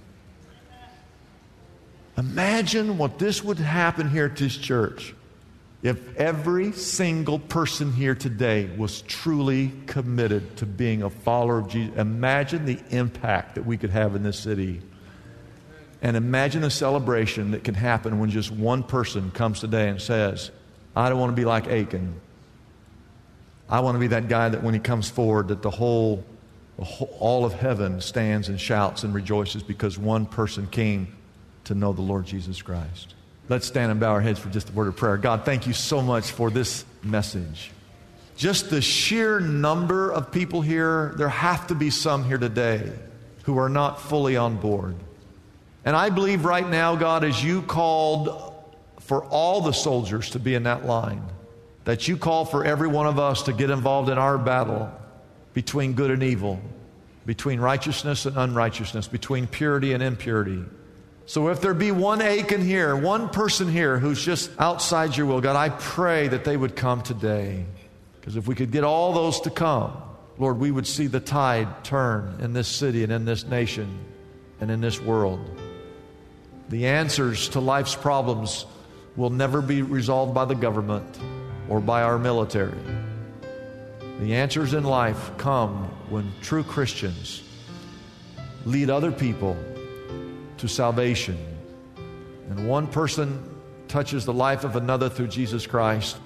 Imagine 2.16 2.96
what 2.96 3.18
this 3.18 3.42
would 3.42 3.58
happen 3.58 4.08
here 4.08 4.26
at 4.26 4.36
this 4.36 4.56
church 4.56 5.14
if 5.82 6.16
every 6.16 6.72
single 6.72 7.38
person 7.38 7.92
here 7.92 8.14
today 8.14 8.70
was 8.76 9.02
truly 9.02 9.70
committed 9.86 10.56
to 10.56 10.64
being 10.64 11.02
a 11.02 11.10
follower 11.10 11.58
of 11.58 11.68
Jesus. 11.68 11.94
Imagine 11.98 12.64
the 12.64 12.80
impact 12.90 13.56
that 13.56 13.66
we 13.66 13.76
could 13.76 13.90
have 13.90 14.16
in 14.16 14.22
this 14.22 14.38
city. 14.38 14.80
And 16.04 16.18
imagine 16.18 16.64
a 16.64 16.70
celebration 16.70 17.52
that 17.52 17.64
can 17.64 17.74
happen 17.74 18.18
when 18.18 18.28
just 18.28 18.50
one 18.50 18.82
person 18.82 19.30
comes 19.30 19.60
today 19.60 19.88
and 19.88 20.00
says, 20.00 20.50
I 20.94 21.08
don't 21.08 21.18
want 21.18 21.32
to 21.32 21.36
be 21.36 21.46
like 21.46 21.66
Achan. 21.66 22.20
I 23.70 23.80
want 23.80 23.94
to 23.94 23.98
be 23.98 24.08
that 24.08 24.28
guy 24.28 24.50
that 24.50 24.62
when 24.62 24.74
he 24.74 24.80
comes 24.80 25.08
forward, 25.08 25.48
that 25.48 25.62
the 25.62 25.70
whole, 25.70 26.22
the 26.76 26.84
whole, 26.84 27.16
all 27.18 27.46
of 27.46 27.54
heaven 27.54 28.02
stands 28.02 28.50
and 28.50 28.60
shouts 28.60 29.02
and 29.02 29.14
rejoices 29.14 29.62
because 29.62 29.98
one 29.98 30.26
person 30.26 30.66
came 30.66 31.08
to 31.64 31.74
know 31.74 31.94
the 31.94 32.02
Lord 32.02 32.26
Jesus 32.26 32.60
Christ. 32.60 33.14
Let's 33.48 33.66
stand 33.66 33.90
and 33.90 33.98
bow 33.98 34.12
our 34.12 34.20
heads 34.20 34.38
for 34.38 34.50
just 34.50 34.68
a 34.68 34.72
word 34.72 34.88
of 34.88 34.96
prayer. 34.96 35.16
God, 35.16 35.46
thank 35.46 35.66
you 35.66 35.72
so 35.72 36.02
much 36.02 36.32
for 36.32 36.50
this 36.50 36.84
message. 37.02 37.70
Just 38.36 38.68
the 38.68 38.82
sheer 38.82 39.40
number 39.40 40.10
of 40.10 40.30
people 40.30 40.60
here, 40.60 41.14
there 41.16 41.30
have 41.30 41.66
to 41.68 41.74
be 41.74 41.88
some 41.88 42.24
here 42.24 42.36
today 42.36 42.92
who 43.44 43.56
are 43.56 43.70
not 43.70 44.02
fully 44.02 44.36
on 44.36 44.58
board. 44.58 44.96
And 45.84 45.94
I 45.94 46.10
believe 46.10 46.44
right 46.44 46.68
now, 46.68 46.96
God, 46.96 47.24
as 47.24 47.42
you 47.42 47.62
called 47.62 48.54
for 49.00 49.24
all 49.24 49.60
the 49.60 49.72
soldiers 49.72 50.30
to 50.30 50.38
be 50.38 50.54
in 50.54 50.62
that 50.62 50.86
line, 50.86 51.22
that 51.84 52.08
you 52.08 52.16
call 52.16 52.44
for 52.46 52.64
every 52.64 52.88
one 52.88 53.06
of 53.06 53.18
us 53.18 53.42
to 53.42 53.52
get 53.52 53.70
involved 53.70 54.08
in 54.08 54.16
our 54.16 54.38
battle 54.38 54.90
between 55.52 55.92
good 55.92 56.10
and 56.10 56.22
evil, 56.22 56.60
between 57.26 57.60
righteousness 57.60 58.24
and 58.24 58.36
unrighteousness, 58.36 59.06
between 59.08 59.46
purity 59.46 59.92
and 59.92 60.02
impurity. 60.02 60.64
So 61.26 61.48
if 61.48 61.60
there 61.60 61.74
be 61.74 61.90
one 61.90 62.20
Achan 62.20 62.62
here, 62.62 62.96
one 62.96 63.28
person 63.28 63.68
here 63.68 63.98
who's 63.98 64.22
just 64.22 64.50
outside 64.58 65.16
your 65.16 65.26
will, 65.26 65.40
God, 65.40 65.56
I 65.56 65.68
pray 65.70 66.28
that 66.28 66.44
they 66.44 66.56
would 66.56 66.76
come 66.76 67.02
today. 67.02 67.64
Because 68.20 68.36
if 68.36 68.46
we 68.46 68.54
could 68.54 68.70
get 68.70 68.84
all 68.84 69.12
those 69.12 69.40
to 69.42 69.50
come, 69.50 69.92
Lord, 70.38 70.58
we 70.58 70.70
would 70.70 70.86
see 70.86 71.06
the 71.06 71.20
tide 71.20 71.84
turn 71.84 72.38
in 72.40 72.52
this 72.54 72.68
city 72.68 73.04
and 73.04 73.12
in 73.12 73.24
this 73.24 73.44
nation 73.44 73.98
and 74.60 74.70
in 74.70 74.80
this 74.80 75.00
world. 75.00 75.40
The 76.68 76.86
answers 76.86 77.48
to 77.50 77.60
life's 77.60 77.94
problems 77.94 78.66
will 79.16 79.30
never 79.30 79.60
be 79.60 79.82
resolved 79.82 80.34
by 80.34 80.44
the 80.44 80.54
government 80.54 81.18
or 81.68 81.80
by 81.80 82.02
our 82.02 82.18
military. 82.18 82.78
The 84.20 84.34
answers 84.34 84.74
in 84.74 84.84
life 84.84 85.32
come 85.38 85.84
when 86.08 86.32
true 86.40 86.64
Christians 86.64 87.42
lead 88.64 88.90
other 88.90 89.12
people 89.12 89.56
to 90.58 90.68
salvation. 90.68 91.36
And 92.48 92.68
one 92.68 92.86
person 92.86 93.54
touches 93.88 94.24
the 94.24 94.32
life 94.32 94.64
of 94.64 94.76
another 94.76 95.08
through 95.08 95.28
Jesus 95.28 95.66
Christ, 95.66 96.16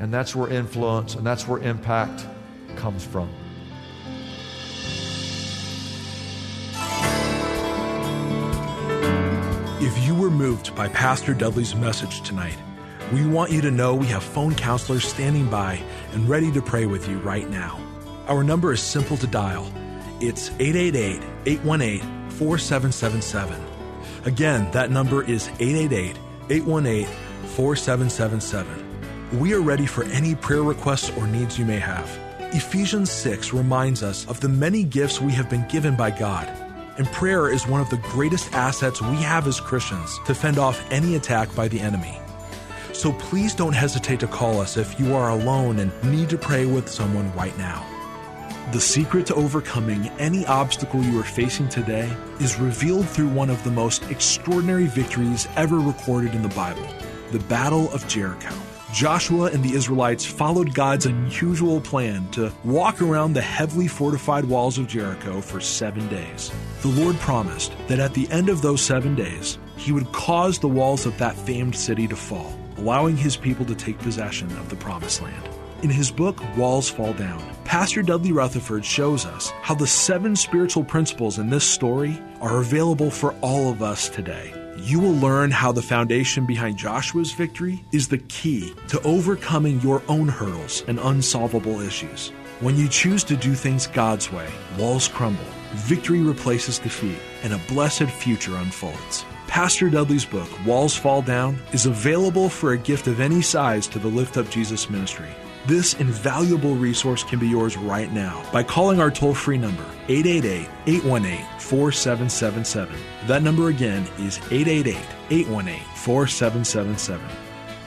and 0.00 0.12
that's 0.12 0.34
where 0.34 0.50
influence 0.50 1.14
and 1.14 1.26
that's 1.26 1.46
where 1.46 1.62
impact 1.62 2.26
comes 2.76 3.04
from. 3.04 3.28
Moved 10.46 10.72
by 10.76 10.86
Pastor 10.86 11.34
Dudley's 11.34 11.74
message 11.74 12.20
tonight, 12.20 12.56
we 13.12 13.26
want 13.26 13.50
you 13.50 13.60
to 13.60 13.70
know 13.72 13.96
we 13.96 14.06
have 14.06 14.22
phone 14.22 14.54
counselors 14.54 15.04
standing 15.04 15.50
by 15.50 15.82
and 16.12 16.28
ready 16.28 16.52
to 16.52 16.62
pray 16.62 16.86
with 16.86 17.08
you 17.08 17.18
right 17.18 17.50
now. 17.50 17.80
Our 18.28 18.44
number 18.44 18.72
is 18.72 18.80
simple 18.80 19.16
to 19.16 19.26
dial. 19.26 19.66
It's 20.20 20.50
888 20.60 21.20
818 21.46 22.30
4777. 22.30 23.60
Again, 24.24 24.70
that 24.70 24.92
number 24.92 25.24
is 25.24 25.48
888 25.58 26.16
818 26.48 27.06
4777. 27.56 29.40
We 29.40 29.52
are 29.52 29.60
ready 29.60 29.86
for 29.86 30.04
any 30.04 30.36
prayer 30.36 30.62
requests 30.62 31.10
or 31.16 31.26
needs 31.26 31.58
you 31.58 31.64
may 31.64 31.80
have. 31.80 32.08
Ephesians 32.54 33.10
6 33.10 33.52
reminds 33.52 34.04
us 34.04 34.24
of 34.28 34.38
the 34.38 34.48
many 34.48 34.84
gifts 34.84 35.20
we 35.20 35.32
have 35.32 35.50
been 35.50 35.66
given 35.66 35.96
by 35.96 36.12
God 36.12 36.65
and 36.98 37.06
prayer 37.08 37.50
is 37.50 37.66
one 37.66 37.80
of 37.80 37.90
the 37.90 37.98
greatest 37.98 38.52
assets 38.52 39.02
we 39.02 39.16
have 39.16 39.46
as 39.46 39.60
Christians 39.60 40.18
to 40.26 40.34
fend 40.34 40.58
off 40.58 40.84
any 40.90 41.16
attack 41.16 41.54
by 41.54 41.68
the 41.68 41.80
enemy. 41.80 42.18
So 42.92 43.12
please 43.12 43.54
don't 43.54 43.74
hesitate 43.74 44.20
to 44.20 44.26
call 44.26 44.60
us 44.60 44.76
if 44.76 44.98
you 44.98 45.14
are 45.14 45.30
alone 45.30 45.78
and 45.78 45.92
need 46.04 46.30
to 46.30 46.38
pray 46.38 46.64
with 46.64 46.88
someone 46.88 47.34
right 47.34 47.56
now. 47.58 47.86
The 48.72 48.80
secret 48.80 49.26
to 49.26 49.34
overcoming 49.34 50.08
any 50.18 50.44
obstacle 50.46 51.02
you 51.02 51.20
are 51.20 51.24
facing 51.24 51.68
today 51.68 52.10
is 52.40 52.58
revealed 52.58 53.08
through 53.08 53.28
one 53.28 53.50
of 53.50 53.62
the 53.62 53.70
most 53.70 54.10
extraordinary 54.10 54.86
victories 54.86 55.46
ever 55.56 55.78
recorded 55.78 56.34
in 56.34 56.42
the 56.42 56.48
Bible 56.48 56.88
the 57.32 57.38
Battle 57.40 57.92
of 57.92 58.06
Jericho. 58.06 58.54
Joshua 58.92 59.50
and 59.50 59.64
the 59.64 59.74
Israelites 59.74 60.24
followed 60.24 60.72
God's 60.72 61.06
unusual 61.06 61.80
plan 61.80 62.30
to 62.30 62.52
walk 62.64 63.02
around 63.02 63.32
the 63.32 63.42
heavily 63.42 63.88
fortified 63.88 64.44
walls 64.44 64.78
of 64.78 64.86
Jericho 64.86 65.40
for 65.40 65.60
seven 65.60 66.06
days. 66.08 66.52
The 66.82 66.88
Lord 66.88 67.16
promised 67.16 67.72
that 67.88 67.98
at 67.98 68.14
the 68.14 68.30
end 68.30 68.48
of 68.48 68.62
those 68.62 68.80
seven 68.80 69.16
days, 69.16 69.58
He 69.76 69.90
would 69.90 70.12
cause 70.12 70.58
the 70.58 70.68
walls 70.68 71.04
of 71.04 71.18
that 71.18 71.36
famed 71.36 71.74
city 71.74 72.06
to 72.06 72.16
fall, 72.16 72.56
allowing 72.78 73.16
His 73.16 73.36
people 73.36 73.66
to 73.66 73.74
take 73.74 73.98
possession 73.98 74.50
of 74.52 74.68
the 74.68 74.76
Promised 74.76 75.20
Land. 75.20 75.48
In 75.82 75.90
his 75.90 76.10
book, 76.10 76.40
Walls 76.56 76.88
Fall 76.88 77.12
Down, 77.12 77.42
Pastor 77.64 78.02
Dudley 78.02 78.32
Rutherford 78.32 78.82
shows 78.82 79.26
us 79.26 79.50
how 79.60 79.74
the 79.74 79.86
seven 79.86 80.34
spiritual 80.34 80.82
principles 80.82 81.38
in 81.38 81.50
this 81.50 81.64
story 81.64 82.18
are 82.40 82.60
available 82.60 83.10
for 83.10 83.34
all 83.42 83.70
of 83.70 83.82
us 83.82 84.08
today 84.08 84.54
you 84.86 85.00
will 85.00 85.14
learn 85.14 85.50
how 85.50 85.72
the 85.72 85.82
foundation 85.82 86.46
behind 86.46 86.76
Joshua's 86.76 87.32
victory 87.32 87.84
is 87.90 88.06
the 88.06 88.18
key 88.18 88.72
to 88.86 89.02
overcoming 89.02 89.80
your 89.80 90.00
own 90.06 90.28
hurdles 90.28 90.84
and 90.86 91.00
unsolvable 91.00 91.80
issues. 91.80 92.28
When 92.60 92.76
you 92.76 92.88
choose 92.88 93.24
to 93.24 93.36
do 93.36 93.54
things 93.54 93.88
God's 93.88 94.30
way, 94.30 94.48
walls 94.78 95.08
crumble, 95.08 95.44
victory 95.74 96.20
replaces 96.20 96.78
defeat, 96.78 97.18
and 97.42 97.52
a 97.52 97.60
blessed 97.66 98.04
future 98.04 98.54
unfolds. 98.58 99.24
Pastor 99.48 99.90
Dudley's 99.90 100.24
book, 100.24 100.48
Walls 100.64 100.94
Fall 100.94 101.20
Down, 101.20 101.58
is 101.72 101.86
available 101.86 102.48
for 102.48 102.70
a 102.70 102.78
gift 102.78 103.08
of 103.08 103.18
any 103.18 103.42
size 103.42 103.88
to 103.88 103.98
the 103.98 104.06
Lift 104.06 104.36
Up 104.36 104.48
Jesus 104.50 104.88
ministry. 104.88 105.34
This 105.66 105.94
invaluable 105.94 106.76
resource 106.76 107.24
can 107.24 107.40
be 107.40 107.48
yours 107.48 107.76
right 107.76 108.12
now 108.12 108.48
by 108.52 108.62
calling 108.62 109.00
our 109.00 109.10
toll 109.10 109.34
free 109.34 109.58
number, 109.58 109.84
888 110.06 110.68
818 110.86 111.44
4777. 111.58 112.96
That 113.26 113.42
number 113.42 113.68
again 113.68 114.06
is 114.18 114.38
888 114.52 114.96
818 115.30 115.80
4777. 115.96 117.26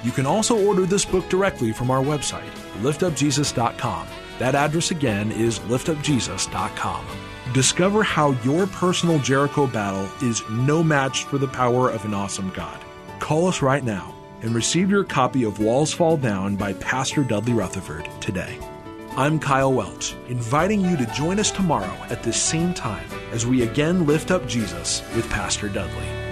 You 0.04 0.12
can 0.12 0.26
also 0.26 0.68
order 0.68 0.86
this 0.86 1.06
book 1.06 1.30
directly 1.30 1.72
from 1.72 1.90
our 1.90 2.04
website, 2.04 2.50
liftupjesus.com. 2.82 4.08
That 4.40 4.56
address 4.56 4.92
again 4.92 5.32
is 5.32 5.60
liftupjesus.com. 5.60 7.06
Discover 7.54 8.04
how 8.04 8.32
your 8.44 8.68
personal 8.68 9.20
Jericho 9.20 9.68
battle 9.68 10.10
is 10.22 10.44
no 10.50 10.84
match 10.84 11.24
for 11.24 11.38
the 11.38 11.48
power 11.48 11.90
of 11.90 12.04
an 12.04 12.14
awesome 12.14 12.50
God. 12.50 12.84
Call 13.20 13.48
us 13.48 13.62
right 13.62 13.86
now 13.86 14.19
and 14.42 14.56
receive 14.56 14.90
your 14.90 15.04
copy 15.04 15.44
of 15.44 15.60
Walls 15.60 15.94
Fall 15.94 16.18
Down 16.18 16.56
by 16.56 16.74
Pastor 16.74 17.24
Dudley 17.24 17.54
Rutherford 17.54 18.08
today. 18.22 18.58
I'm 19.18 19.40
Kyle 19.40 19.74
Welch, 19.74 20.16
inviting 20.28 20.82
you 20.82 20.96
to 20.98 21.06
join 21.08 21.40
us 21.40 21.52
tomorrow 21.52 21.98
at 22.10 22.24
this 22.24 22.42
same 22.42 22.74
time 22.74 23.08
as 23.32 23.46
we 23.46 23.64
again 23.64 24.06
lift 24.06 24.32
up 24.32 24.48
Jesus 24.48 25.02
with 25.16 25.30
Pastor 25.30 25.68
Dudley. 25.68 26.29